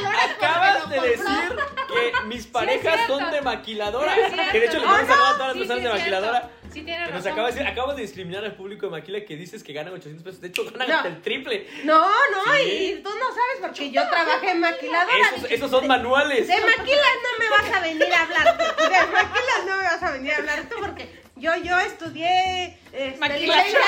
[0.00, 1.56] y no los Acabas de decir
[1.88, 4.14] que mis parejas son de maquiladora.
[4.14, 6.50] Sí, que de hecho le Oh, mando saludos a todas las Sí, personas de maquiladora.
[6.72, 9.34] Sí, tiene Que nos acabas de decir, acabas de discriminar al público de Maquila que
[9.36, 10.40] dices que ganan 800 pesos.
[10.42, 10.96] De hecho, ganan No.
[10.96, 11.66] hasta el triple.
[11.84, 15.16] No, no, y tú no sabes porque yo trabajé en maquiladora.
[15.36, 16.46] Esos, esos son manuales.
[16.46, 18.58] De maquilas no me vas a venir a hablar.
[18.58, 23.18] De maquilas no me vas a venir a hablar tú porque yo, yo estudié este,
[23.20, 23.82] Maquilación.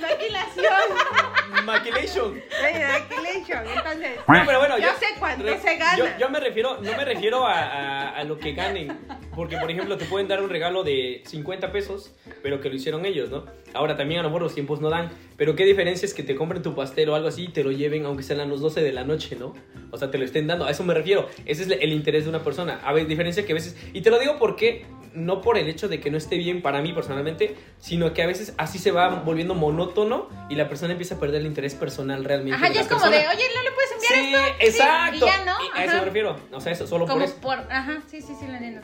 [0.00, 1.64] maquilación.
[1.64, 2.34] Maquilation.
[2.34, 3.66] Maquilation.
[3.76, 5.96] Entonces, No, pero bueno, yo, sé cuánto re- se gana.
[5.98, 8.96] Yo, yo me refiero, no me refiero a, a- a lo que ganen.
[9.34, 12.12] Porque, por ejemplo, te pueden dar un regalo de 50 pesos,
[12.42, 13.44] pero que lo hicieron ellos, ¿no?
[13.74, 15.10] Ahora también a lo mejor los tiempos no dan.
[15.36, 17.70] Pero qué diferencia es que te compren tu pastel o algo así y te lo
[17.70, 19.54] lleven, aunque sean a las 12 de la noche, ¿no?
[19.90, 20.64] O sea, te lo estén dando.
[20.66, 21.28] A eso me refiero.
[21.46, 22.80] Ese es el interés de una persona.
[22.84, 23.76] A ver, diferencia que a veces.
[23.92, 24.86] Y te lo digo porque.
[25.14, 28.26] No por el hecho de que no esté bien para mí personalmente, sino que a
[28.28, 32.24] veces así se va volviendo monótono y la persona empieza a perder el interés personal
[32.24, 32.54] realmente.
[32.56, 34.64] Ajá, ya es como de, oye, ¿no le puedes enviar Sí, esto?
[34.80, 35.16] exacto.
[35.16, 35.56] y ya no.
[35.76, 36.36] Y a eso me refiero.
[36.52, 37.34] O sea, eso solo por Como eso.
[37.40, 38.82] por, ajá, sí, sí, sí, lo entiendo.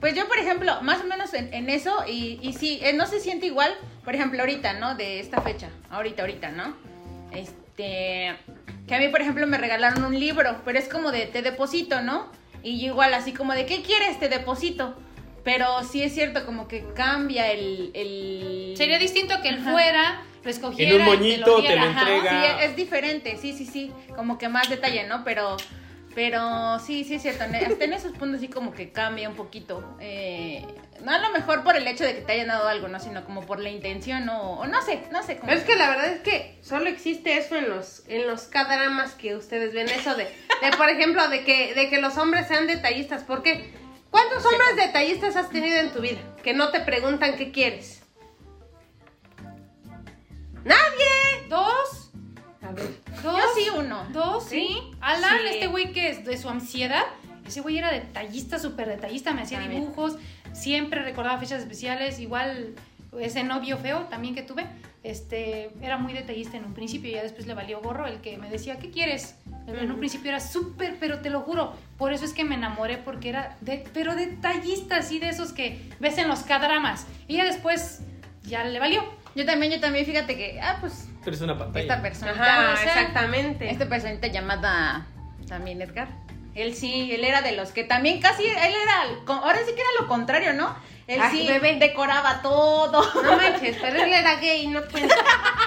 [0.00, 3.06] Pues yo, por ejemplo, más o menos en, en eso, y, y sí, eh, no
[3.06, 3.72] se siente igual,
[4.04, 4.96] por ejemplo, ahorita, ¿no?
[4.96, 6.76] De esta fecha, ahorita, ahorita, ¿no?
[7.32, 8.36] Este,
[8.86, 12.02] que a mí, por ejemplo, me regalaron un libro, pero es como de, te deposito,
[12.02, 12.26] ¿no?
[12.62, 14.18] Y yo igual, así como de, ¿qué quieres?
[14.20, 14.94] Te deposito.
[15.44, 17.90] Pero sí es cierto, como que cambia el...
[17.94, 18.74] el...
[18.76, 19.72] Sería distinto que él Ajá.
[19.72, 20.94] fuera, lo escogiera.
[20.94, 22.58] En un y te moñito te lo entrega.
[22.58, 23.92] Sí, es diferente, sí, sí, sí.
[24.14, 25.24] Como que más detalle, ¿no?
[25.24, 25.56] Pero,
[26.14, 27.44] pero sí, sí es cierto.
[27.44, 29.96] en- Hasta en esos puntos sí como que cambia un poquito.
[30.00, 30.64] Eh,
[31.02, 33.00] no a lo mejor por el hecho de que te hayan dado algo, ¿no?
[33.00, 35.36] Sino como por la intención o, o no sé, no sé.
[35.38, 38.42] Cómo Pero es que la verdad es que solo existe eso en los en los
[38.42, 42.46] K-dramas que ustedes ven eso de, de por ejemplo de que de que los hombres
[42.46, 43.72] sean detallistas, porque
[44.12, 48.02] ¿cuántos hombres detallistas has tenido en tu vida que no te preguntan qué quieres?
[50.64, 51.48] Nadie.
[51.48, 52.10] Dos.
[52.62, 52.88] A ver.
[53.22, 53.36] Dos.
[53.36, 54.04] Yo sí uno.
[54.12, 54.78] Dos, sí.
[55.00, 55.46] Alan, Sí.
[55.54, 57.04] este güey que es de su ansiedad,
[57.46, 60.16] ese güey era detallista, súper detallista, me hacía dibujos,
[60.52, 62.74] siempre recordaba fechas especiales, igual
[63.18, 64.64] ese novio feo también que tuve,
[65.02, 68.38] este, era muy detallista en un principio y ya después le valió gorro el que
[68.38, 69.34] me decía, ¿qué quieres?
[69.66, 72.98] En un principio era súper, pero te lo juro, por eso es que me enamoré,
[72.98, 77.06] porque era, de, pero detallista, así de esos que ves en los K-dramas.
[77.28, 78.00] Y ya después
[78.42, 79.04] ya le valió.
[79.34, 81.82] Yo también, yo también, fíjate que, ah, pues, Pero es una pantalla.
[81.82, 83.70] esta personita, Ajá, o sea, exactamente.
[83.70, 85.06] esta personita llamada
[85.48, 86.08] también Edgar.
[86.54, 88.52] Él sí, él era de los que también casi, él
[88.82, 90.74] era, ahora sí que era lo contrario, ¿no?
[91.06, 91.76] Él Ay, sí bebé.
[91.78, 93.02] decoraba todo.
[93.22, 95.14] No manches, pero él era gay, no cuenta.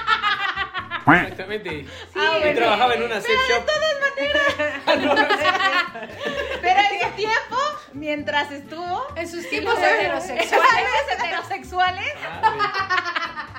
[1.07, 1.85] Exactamente.
[2.15, 2.55] Ah, y bueno.
[2.59, 3.63] trabajaba en una sex shop.
[6.61, 7.57] Pero en ese tiempo,
[7.93, 10.51] mientras estuvo En sus tiempos heterosexuales.
[10.51, 13.54] heterosexuales, heterosexuales, Ah,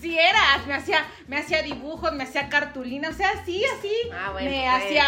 [0.00, 4.30] sí era, me hacía, me hacía dibujos, me hacía cartulina, o sea, sí, así, Ah,
[4.32, 4.76] bueno, me bueno.
[4.76, 5.06] hacía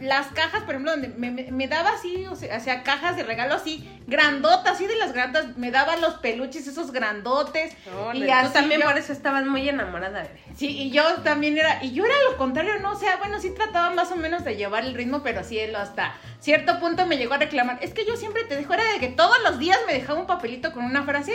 [0.00, 3.22] las cajas, por ejemplo, donde me, me- me daba así, o sea, hacía cajas de
[3.22, 7.74] regalo así, grandotas, así de las grandotas, me daba los peluches esos grandotes,
[8.14, 10.40] y y así tú también yo- por eso estabas muy enamorada, bebé.
[10.56, 12.92] Sí, y yo también era, y yo era lo contrario, ¿no?
[12.92, 15.74] O sea, bueno, sí trataba más o menos de llevar el ritmo, pero sí él
[15.76, 17.78] hasta cierto punto me llegó a reclamar.
[17.80, 20.26] Es que yo siempre te dejo, era de que todos los días me dejaba un
[20.26, 21.32] papelito con una frase,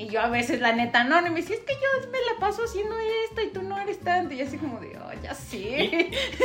[0.00, 2.40] y yo a veces, la neta, no, y me decía, es que yo me la
[2.40, 2.96] paso haciendo
[3.28, 5.90] esto y tú no eres tanto, y así como de, oh, ya sí.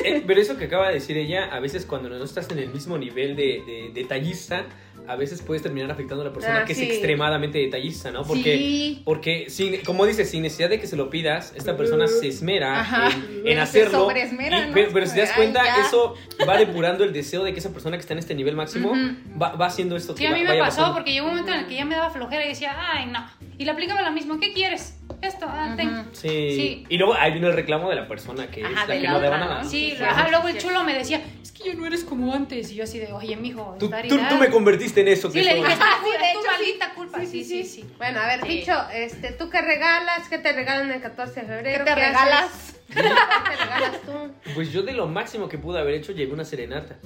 [0.03, 2.67] Eh, pero eso que acaba de decir ella, a veces cuando no estás en el
[2.67, 4.65] mismo nivel de, de detallista,
[5.07, 6.83] a veces puedes terminar afectando a la persona Ah, que sí.
[6.83, 8.23] es extremadamente detallista, ¿no?
[8.23, 9.01] Porque, Sí.
[9.05, 13.09] porque sin, como dices, sin necesidad de que se lo pidas, esta persona se esmera
[13.43, 13.99] en, Se hacerlo.
[14.01, 14.73] sobreesmera, y- ¿no?
[14.73, 16.15] pero, pero si te das cuenta, eso
[16.47, 18.93] va depurando el deseo de que esa persona que está en este nivel máximo
[19.41, 21.31] va, va haciendo esto Sí, que a va- mí me vaya pasó porque llegó un
[21.31, 23.25] momento en el que ya me daba flojera y decía, ay, no.
[23.57, 24.97] Y le aplicaba lo mismo, ¿qué quieres?
[25.21, 25.75] Esto, ah.
[26.13, 26.27] Sí.
[26.55, 26.85] Sí.
[26.89, 29.11] Y luego ahí viene el reclamo de la persona que Ajá, es la que la
[29.13, 29.63] no deba nada.
[29.63, 32.71] Sí, Sí, ajá, luego el chulo me decía, es que ya no eres como antes.
[32.71, 34.29] Y yo así de, oye, mijo, Tú, dar y tú- dar".
[34.29, 37.25] tú me convertiste en eso Sí, que le dije, Ah, sí, de hecho, maldita culpa.
[37.25, 37.85] Sí, sí, sí.
[37.97, 38.47] Bueno, a ver, Sí.
[38.47, 40.27] Bicho, este, ¿tú qué regalas?
[40.29, 41.85] ¿Qué te regalan el 14 de febrero?
[41.85, 42.75] ¿Qué te regalas?
[42.87, 44.51] ¿Qué te regalas tú?
[44.53, 46.97] Pues yo de lo máximo que pude haber hecho llevé una serenata.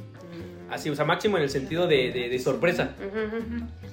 [0.70, 2.92] Así, o sea, máximo en el sentido de, de- de sorpresa.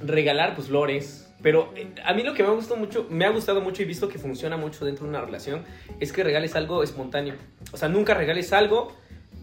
[0.02, 1.22] Regalar, pues, flores.
[1.46, 3.84] Pero eh, a mí lo que me ha gustado mucho, me ha gustado mucho y
[3.84, 5.62] visto que funciona mucho dentro de una relación,
[6.00, 7.34] es que regales algo espontáneo.
[7.72, 8.92] O sea, nunca regales algo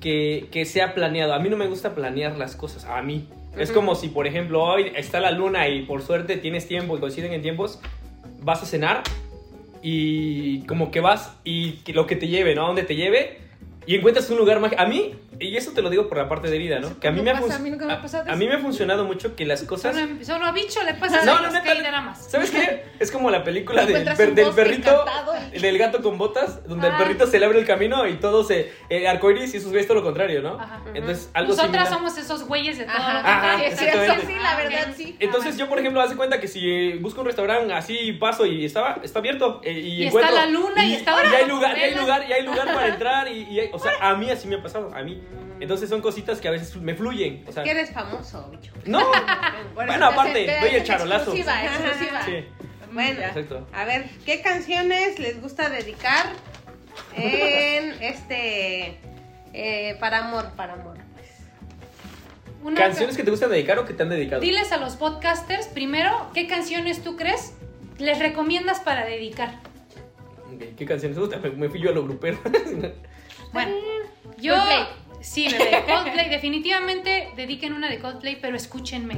[0.02, 1.34] que, que sea planeado.
[1.34, 3.30] A mí no me gusta planear las cosas, a mí.
[3.58, 7.00] Es como si, por ejemplo, hoy está la luna y por suerte tienes tiempo y
[7.00, 7.80] coinciden en tiempos,
[8.42, 9.04] vas a cenar
[9.82, 12.66] y como que vas y que lo que te lleve, ¿no?
[12.66, 13.38] A donde te lleve
[13.86, 14.82] y encuentras un lugar mágico.
[14.82, 17.00] A mí, y eso te lo digo por la parte de vida, ¿no?
[17.00, 18.48] Que a mí me ha, pasa, a mí nunca me ha a- pasado a mí
[18.48, 19.96] me ha funcionado mucho que las cosas...
[19.96, 22.26] Solo, solo a bicho le pasa No, no, no, los neta, dramas.
[22.30, 22.86] ¿Sabes qué?
[23.00, 25.06] Es como la película del, per- del perrito,
[25.54, 26.98] y- del gato con botas, donde el Ah.
[26.98, 28.72] perrito se le abre el camino y todo se.
[28.90, 30.60] El arcoiris y sus ves todo lo contrario, ¿no?
[30.60, 30.82] Ajá.
[30.94, 31.88] Entonces, algo Nosotras similar.
[31.94, 33.14] somos esos güeyes de todo Ajá.
[33.14, 34.16] lo Ajá, contrario.
[34.16, 35.16] Sí, sí, sí, la verdad, sí.
[35.20, 38.66] Entonces, yo, por ejemplo, hace cuenta que si eh, busco un restaurante así, paso y
[38.66, 39.62] estaba, está abierto.
[39.64, 41.96] eh, y, Y encuentro- está la luna y está y ahora hay lugar, y hay
[41.96, 43.28] lugar, y hay lugar para entrar.
[43.28, 45.22] Y, y hay- o sea, a mí así me ha pasado, a mí.
[45.60, 47.46] Entonces, son cositas que a veces me fluyen.
[47.48, 48.74] O sea, Que eres famoso, bicho.
[48.86, 49.00] no.
[49.74, 51.34] Bueno, te aparte, doy el charolazo.
[51.34, 52.22] Exclusiva, exclusiva.
[52.26, 52.46] Sí,
[52.92, 53.68] Bueno, exacto.
[53.74, 56.28] a ver, ¿qué canciones les gusta dedicar
[57.16, 58.98] en este
[59.54, 60.98] eh, para amor, para amor?
[61.16, 61.28] pues?
[62.64, 64.42] Una ¿Canciones que te gustan dedicar o que te han dedicado?
[64.42, 67.54] Diles a los podcasters, primero, ¿qué canciones tú crees
[68.00, 69.60] les recomiendas para dedicar?
[70.78, 71.60] ¿Qué canciones te gustan?
[71.60, 72.40] Me, fui yo a lo grupero.
[73.54, 73.72] Bueno,
[74.40, 74.56] yo...
[75.24, 76.30] Sí, bebé, Coldplay.
[76.30, 79.18] Definitivamente dediquen una de Coldplay, pero escúchenme.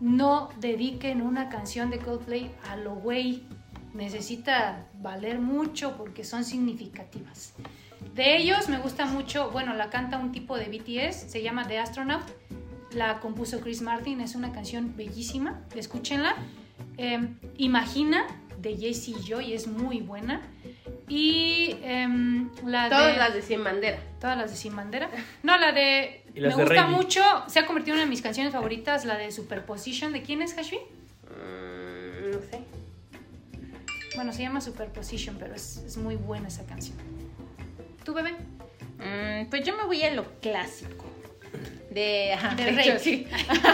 [0.00, 3.44] No dediquen una canción de Coldplay a lo güey.
[3.94, 7.54] Necesita valer mucho porque son significativas.
[8.14, 11.78] De ellos me gusta mucho, bueno, la canta un tipo de BTS, se llama The
[11.78, 12.22] Astronaut.
[12.92, 16.36] La compuso Chris Martin, es una canción bellísima, escúchenla.
[16.98, 17.26] Eh,
[17.56, 18.26] Imagina
[18.60, 20.42] de y Joy es muy buena.
[21.08, 23.18] Y em, la Todas de...
[23.18, 23.98] las de Sin Bandera.
[24.20, 25.10] Todas las de Sin Bandera.
[25.42, 26.90] No, la de Me de gusta Rey.
[26.94, 30.12] mucho, se ha convertido en una de mis canciones favoritas, la de Superposition.
[30.12, 30.78] ¿De quién es, Hashmi?
[30.78, 32.60] Mm, no sé.
[34.16, 36.96] Bueno, se llama Superposition, pero es, es muy buena esa canción.
[38.04, 38.32] ¿Tú, bebé?
[38.98, 41.04] Mm, pues yo me voy a lo clásico.
[41.90, 42.88] De, ajá, De de Rey.
[42.88, 43.26] hecho, sí.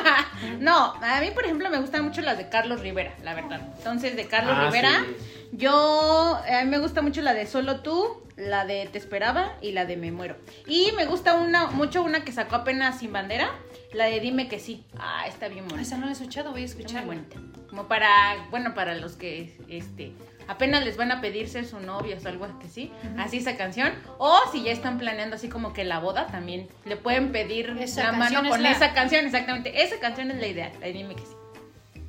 [0.60, 3.60] no, a mí, por ejemplo, me gustan mucho las de Carlos Rivera, la verdad.
[3.78, 5.39] Entonces, de Carlos Ah, Rivera, sí.
[5.52, 9.72] Yo, a mí me gusta mucho la de Solo tú, la de Te esperaba y
[9.72, 10.36] la de Me muero.
[10.66, 13.50] Y me gusta una mucho una que sacó apenas Sin Bandera,
[13.92, 14.84] la de Dime que sí.
[14.98, 15.82] Ah, está bien bonita.
[15.82, 17.36] esa no la he escuchado, voy a muy bonita.
[17.68, 20.12] Como para, bueno, para los que este
[20.48, 23.92] apenas les van a pedir ser su novia o algo así, así esa canción.
[24.18, 28.04] O si ya están planeando así como que la boda, también le pueden pedir Esa
[28.04, 29.84] la mano con la- esa canción, exactamente.
[29.84, 31.34] Esa canción es la ideal, la de dime que sí.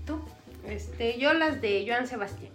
[0.07, 0.19] ¿Tú?
[0.67, 2.51] Este, yo las de Joan Sebastián.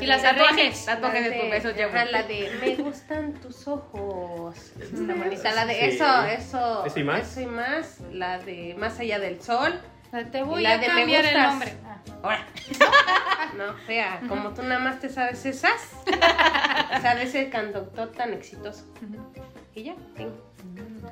[0.00, 2.04] Y las de tatuajes, tatuajes Las de tus besos, ya.
[2.04, 4.54] la de Me gustan tus ojos.
[4.80, 5.52] Esa está bonita.
[5.52, 5.80] La de Sí.
[5.82, 6.84] eso, eso.
[6.86, 7.20] ¿Eso y más?
[7.30, 8.00] Eso y más.
[8.12, 9.80] La de Más allá del sol.
[10.12, 11.72] La de Te voy La a de cambiar el nombre.
[11.84, 11.96] Ah.
[12.22, 12.46] Ahora.
[13.56, 15.92] No, fea, como tú nada más te sabes esas.
[16.06, 18.84] o sea, de ese cantautor tan exitoso.
[19.74, 19.94] Y ya.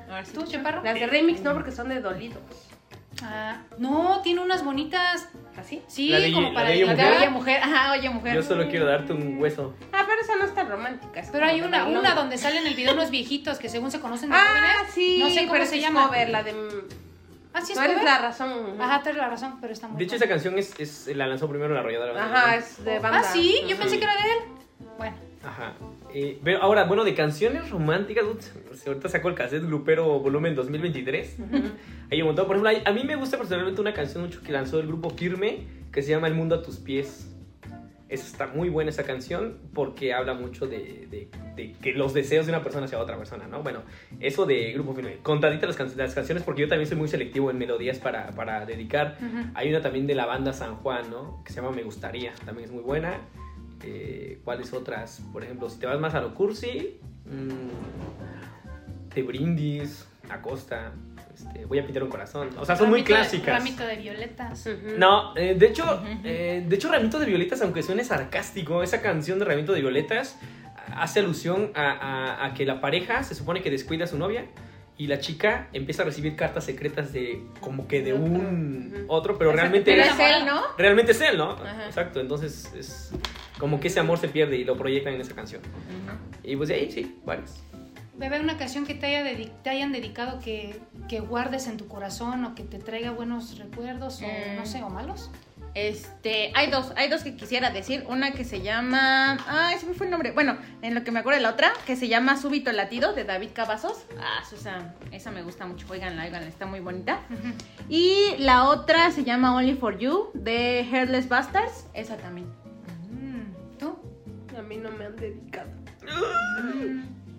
[0.09, 0.31] Ahora sí.
[0.33, 0.81] ¿Tú, Chaparro?
[0.83, 2.39] Las de remix no, porque son de dolidos.
[3.23, 5.27] Ah, no, tiene unas bonitas.
[5.57, 5.81] ¿Así?
[5.87, 7.17] Sí, La de- como la para La de dedicar.
[7.17, 8.35] Oye Mujer, ajá, Oye Mujer.
[8.35, 9.75] Yo solo quiero darte un hueso.
[9.91, 11.19] Ah, pero esa no es tan romántica.
[11.19, 13.99] es Pero hay una, una donde salen en el video unos viejitos que según se
[13.99, 14.93] conocen de Ah, jóvenes.
[14.93, 16.07] sí, No sé cómo pero se es llama.
[16.07, 16.55] cover, la de...
[17.53, 18.79] Ah, sí, es no eres la razón.
[18.79, 21.49] Ajá, tienes la razón, pero está muy De hecho, esa canción es, es- la lanzó
[21.49, 22.23] primero la arrolladora.
[22.23, 23.19] Ajá, es de banda.
[23.19, 24.39] Ah, sí, yo pensé que era de él.
[24.97, 25.73] Bueno, Ajá.
[26.13, 28.53] Eh, pero ahora, bueno, de canciones románticas, ups,
[28.87, 31.37] ahorita sacó el cassette Grupero Volumen 2023.
[32.11, 32.47] Hay un montón.
[32.47, 35.67] Por ejemplo, a mí me gusta personalmente una canción mucho que lanzó el grupo Kirme,
[35.91, 37.25] que se llama El Mundo a tus pies.
[38.07, 42.47] Esa está muy buena esa canción porque habla mucho de, de- de que los deseos
[42.47, 43.61] de una persona hacia otra persona, ¿no?
[43.61, 43.83] Bueno,
[44.19, 45.17] eso de Grupo Firme.
[45.21, 48.65] Contadita las, can- las canciones porque yo también soy muy selectivo en melodías para, para
[48.65, 49.17] dedicar.
[49.21, 49.51] Ujú.
[49.53, 51.43] Hay una también de la banda San Juan, ¿no?
[51.45, 53.19] Que se llama Me Gustaría, también es muy buena.
[53.83, 55.21] Eh, ¿Cuáles otras?
[55.31, 60.91] Por ejemplo, si te vas más a lo cursi, mm, Te Brindis, Acosta,
[61.33, 62.49] este, Voy a pintar un corazón.
[62.59, 63.57] O sea, son muy ramito de- clásicas.
[63.59, 64.69] ramito de violetas.
[64.97, 69.39] No, eh, de hecho, eh, de hecho, Ramito de Violetas, aunque suene sarcástico, esa canción
[69.39, 70.37] de Ramito de Violetas
[70.95, 74.45] hace alusión a, a- a que la pareja se supone que descuida a su novia
[74.97, 79.51] y la chica empieza a recibir cartas secretas de como que de un otro, pero
[79.53, 80.61] realmente pero es, es él, ¿no?
[80.77, 81.51] realmente es él, ¿no?
[81.51, 81.85] Ajá.
[81.85, 83.11] Exacto, entonces es
[83.59, 85.61] como que ese amor se pierde y lo proyectan en esa canción.
[86.43, 87.61] Y pues de ahí sí, varios.
[88.17, 91.87] Bebé, una canción que te, haya dedi- te hayan dedicado que, que guardes en tu
[91.87, 94.55] corazón o que te traiga buenos recuerdos o Mm.
[94.57, 95.29] no sé, o malos.
[95.75, 98.03] Este, hay dos, hay dos que quisiera decir.
[98.09, 99.37] Una que se llama.
[99.47, 100.31] Ay, se me fue el nombre.
[100.31, 103.23] Bueno, en lo que me acuerdo de la otra, que se llama Súbito Latido de
[103.23, 104.03] David Cavazos.
[104.19, 105.85] Ah, esa, esa me gusta mucho.
[105.89, 107.19] Oiganla, oiganla, está muy bonita.
[107.87, 111.85] Y la otra se llama Only for You de Hairless Bastards.
[111.93, 112.47] Esa también.
[114.69, 115.67] Mí no me han dedicado.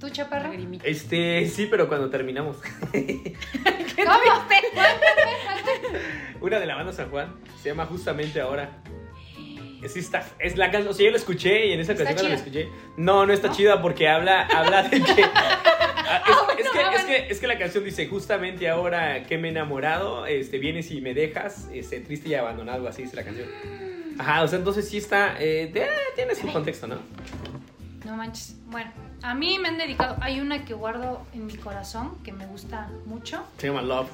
[0.00, 0.08] ¿Tú?
[0.08, 0.84] Lagrimita.
[0.84, 2.56] Este, sí, pero cuando terminamos.
[2.92, 4.18] ¿Cómo?
[6.40, 8.82] Una de la banda San Juan se llama justamente ahora.
[9.86, 12.28] Sí está, es la canción, o sea, yo la escuché y en esa ¿Está ocasión
[12.28, 12.68] cuando la escuché.
[12.96, 13.54] No, no está ¿No?
[13.54, 16.22] chida porque habla, habla de que, Ah,
[16.58, 19.48] es, es que, ah, es, que, es que la canción dice justamente ahora que me
[19.48, 23.48] he enamorado, este, vienes y me dejas, este, triste y abandonado, así dice la canción.
[24.20, 26.96] Ajá, o sea, entonces sí está, eh, de- tiene su contexto, ¿no?
[28.04, 28.54] No manches.
[28.66, 28.90] Bueno,
[29.22, 30.16] a mí me han dedicado.
[30.20, 33.44] Hay una que guardo en mi corazón que me gusta mucho.
[33.58, 34.10] Se llama Love.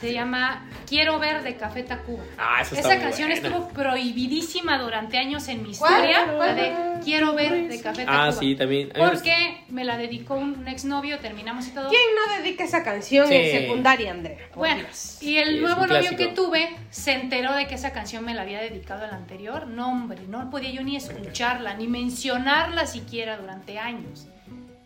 [0.00, 2.22] Se llama Quiero ver de Café Tacuba.
[2.38, 3.48] Ah, eso está Esa muy canción buena.
[3.48, 6.24] estuvo prohibidísima durante años en mi historia.
[6.34, 6.38] ¿Cuál?
[6.38, 8.26] La de Quiero ver de Café Tacuba.
[8.28, 8.90] Ah, sí, también.
[8.96, 11.88] Porque me la dedicó un exnovio, terminamos y todo.
[11.88, 13.34] ¿Quién no dedica esa canción Sí.
[13.34, 14.38] en secundaria, Andrea?
[14.48, 15.18] Por Bueno, Dios.
[15.22, 18.42] y el Sí, nuevo novio que tuve se enteró de que esa canción me la
[18.42, 19.66] había dedicado el anterior.
[19.66, 24.26] No, hombre, no podía yo ni escucharla, ni mencionarla siquiera durante años.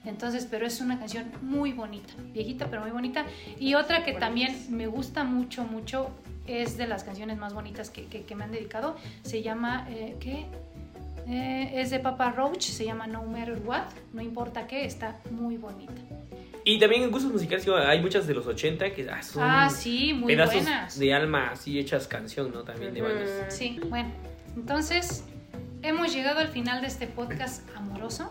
[0.05, 3.25] Entonces, pero es una canción muy bonita, viejita pero muy bonita.
[3.59, 6.11] Y otra que también me gusta mucho, mucho,
[6.47, 8.97] es de las canciones más bonitas que, que- que me han dedicado.
[9.23, 10.45] Se llama, eh, ¿qué?
[11.27, 15.57] Eh, es de Papa Roach, se llama No Matter What, no importa qué, está muy
[15.57, 15.95] bonita.
[16.67, 20.13] Y también en gustos musicales hay muchas de los 80 que ah, son Ah, sí,
[20.13, 20.99] muy pedazos buenas.
[20.99, 22.63] de alma así hechas canción, ¿no?
[22.63, 23.31] También de bandas.
[23.55, 24.11] Sí, bueno,
[24.57, 25.25] entonces
[25.83, 28.31] hemos llegado al final de este podcast amoroso.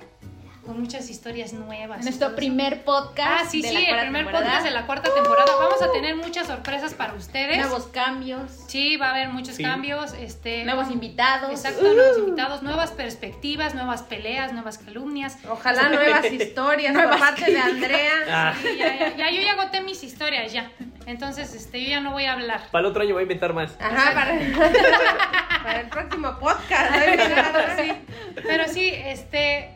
[0.65, 2.03] Con muchas historias nuevas.
[2.03, 3.45] Nuestro primer podcast.
[3.45, 4.45] Ah, sí, de sí, la el cuarta primer temporada.
[4.45, 5.51] podcast de la cuarta temporada.
[5.59, 7.57] Vamos a tener muchas sorpresas para ustedes.
[7.57, 9.63] Nuevos cambios, Sí, va a haber muchos Sí.
[9.63, 10.13] cambios.
[10.13, 11.51] Este, nuevos invitados.
[11.51, 15.37] Exacto, nuevos invitados, nuevas perspectivas, nuevas peleas, nuevas calumnias.
[15.49, 18.11] Ojalá nuevas historias por parte de Andrea.
[18.29, 20.71] Ah, Sí, ya, ya, ya, yo ya agoté mis historias ya.
[21.05, 22.61] Entonces, este, yo ya no voy a hablar.
[22.71, 23.75] para el otro año voy a inventar más.
[23.81, 24.33] Ajá, para,
[25.63, 26.93] para el próximo podcast.
[27.77, 27.91] Sí,
[28.41, 29.71] pero sí, este,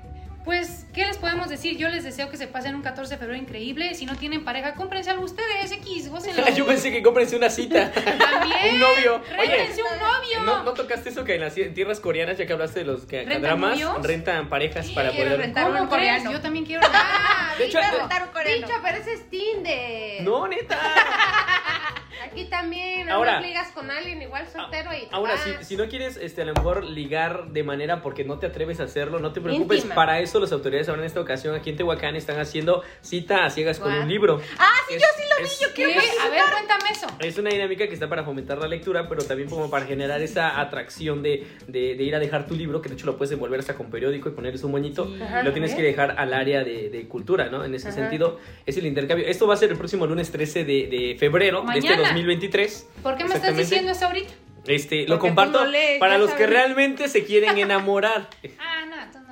[0.48, 1.76] pues, ¿qué les podemos decir?
[1.78, 3.94] Yo les deseo que se pasen un 14 de febrero increíble.
[3.96, 6.42] Si no tienen pareja, cómprense algo ustedes, X, gócenlo.
[6.56, 7.92] Yo pensé que cómprense una cita.
[7.92, 8.76] También.
[8.76, 9.16] un novio.
[9.18, 10.44] Oye, Régalense un novio.
[10.46, 13.24] ¿no, ¿no tocaste eso que en las tierras coreanas, ya que hablaste de los que
[13.26, 15.42] ¿Rentan dramas, rentan parejas para quiero poder...
[15.42, 15.64] rentar.
[15.68, 16.00] ¿Cómo un crees?
[16.00, 16.32] coreano.
[16.32, 16.88] Yo también quiero.
[16.94, 18.68] Ah, De hecho, rentar un coreano.
[18.68, 20.24] Dicho, pero ese es Tinder.
[20.24, 20.80] No, neta.
[22.24, 26.42] Aquí también, Ahora- ligas con alguien igual soltero y Ahora, si, si no quieres este,
[26.42, 29.78] a lo mejor ligar de manera porque no te atreves a hacerlo, no te preocupes.
[29.80, 29.96] Íntima.
[29.96, 33.50] Para eso las autoridades ahora en esta ocasión aquí en Tehuacán están haciendo cita a
[33.50, 34.42] ciegas con un libro.
[34.60, 35.92] Ah, sí, Es- yo sí lo vi, es- yo quiero.
[35.92, 37.08] A ver, cuéntame eso.
[37.20, 40.60] Es una dinámica que está para fomentar la lectura, pero también como para generar esa
[40.60, 43.60] atracción de, de- de ir a dejar tu libro, que de hecho lo puedes envolver
[43.60, 45.42] hasta con periódico y ponerle su moñito, Ajá.
[45.42, 47.64] y lo tienes que dejar al área de, de cultura, ¿no?
[47.66, 47.98] En ese Ajá.
[47.98, 49.28] sentido, es el intercambio.
[49.28, 52.10] Esto va a ser el próximo lunes 13 de, de febrero de este Mañana.
[52.10, 52.88] 2023.
[53.04, 54.34] ¿Por qué me estás diciendo eso ahorita?
[54.66, 58.28] Este, lo Porque comparto no lees, para los que realmente se quieren enamorar.
[58.60, 58.77] Ah,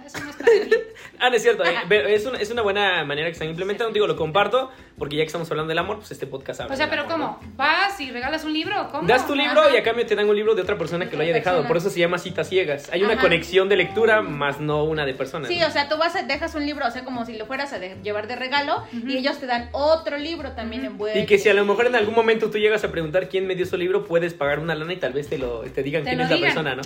[0.06, 0.70] eso no es para mí.
[1.18, 3.94] Ah, no es cierto, eh, pero es una, es una buena manera que están implementando.
[3.94, 6.78] Digo, lo comparto, porque ya que estamos hablando del amor, pues este podcast habla O
[6.78, 7.54] sea, del pero amor, ¿cómo?
[7.56, 8.90] ¿Vas y regalas un libro?
[8.92, 9.08] ¿Cómo?
[9.08, 9.74] Das tu libro Ajá.
[9.74, 11.58] y a cambio te dan un libro de otra persona que lo haya dejado.
[11.58, 11.68] persona.
[11.70, 12.90] Por eso se llama citas ciegas.
[12.92, 15.48] Hay una conexión de lectura, más no una de personas.
[15.48, 15.68] Sí, ¿no?
[15.68, 17.80] o sea, tú vas a, dejas un libro, o sea, como si lo fueras a
[17.80, 21.18] llevar de regalo, y ellos te dan otro libro también envuelto.
[21.18, 23.56] Y que si a lo mejor en algún momento tú llegas a preguntar quién me
[23.56, 26.10] dio su libro, puedes pagar una lana y tal vez te lo te digan Te
[26.10, 26.82] quién lo es la persona, ¿no?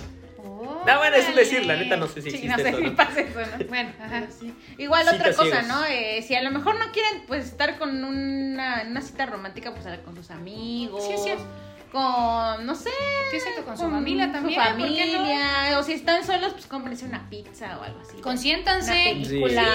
[0.86, 2.78] No, bueno, es un decir, la neta no sé si Sí, existe no sé eso,
[2.78, 2.96] si ¿no?
[2.96, 3.64] pasa eso, ¿no?
[3.66, 4.26] Bueno, ajá.
[4.78, 5.62] Igual Citas otra cosa.
[5.62, 5.84] ¿no?
[5.86, 9.86] Eh, si a lo mejor no quieren pues estar con una, una cita romántica, pues
[10.04, 11.04] con sus amigos.
[11.06, 11.32] Sí, sí.
[11.92, 12.90] Con, no sé.
[13.30, 13.64] ¿Qué es esto?
[13.64, 15.18] Con su familia también, Su ¿por qué no?
[15.18, 15.78] familia.
[15.78, 18.20] O si están solos, pues cómprense una pizza o algo así.
[18.20, 18.92] Consiéntanse.
[18.92, 19.68] Una película.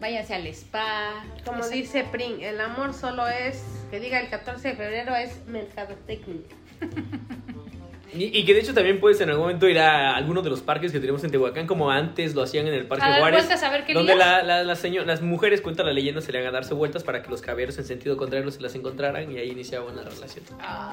[0.00, 1.12] Váyanse al spa.
[1.44, 1.76] Como Exacto.
[1.76, 6.40] dice Pring, el amor solo es, que diga el 14 de febrero, es mercadotecnia.
[8.14, 10.60] Y, y que de hecho también puedes en algún momento ir a alguno de los
[10.60, 13.40] parques que tenemos en Tehuacán, como antes lo hacían en el Parque A dar Juárez.
[13.46, 16.30] vueltas a ver qué donde la- la- las señor- las mujeres, cuenta la leyenda, se
[16.32, 19.32] le hagan a darse vueltas para que los caballeros en sentido contrario se las encontraran
[19.32, 20.44] y ahí iniciaban la relación.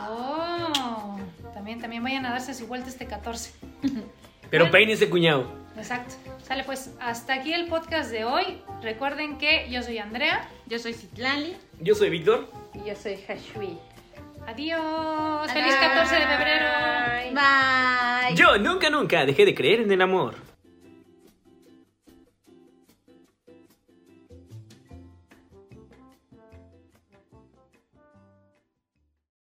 [0.09, 1.17] Oh,
[1.53, 3.51] también, también vayan a darse su vuelta este 14.
[4.49, 4.72] Pero Bueno.
[4.72, 5.51] peínese, cuñado.
[5.78, 6.15] Exacto.
[6.43, 8.61] Sale pues, hasta aquí el podcast de hoy.
[8.82, 10.49] Recuerden que yo soy Andrea.
[10.67, 11.55] Yo soy Citlali.
[11.80, 12.49] Yo soy Víctor.
[12.74, 13.78] Y yo soy Hashui.
[14.48, 15.52] Adiós.
[15.52, 16.66] Feliz 14 de febrero.
[17.32, 17.34] Bye.
[17.34, 18.36] Bye.
[18.36, 20.36] Yo nunca, nunca dejé de creer en el amor.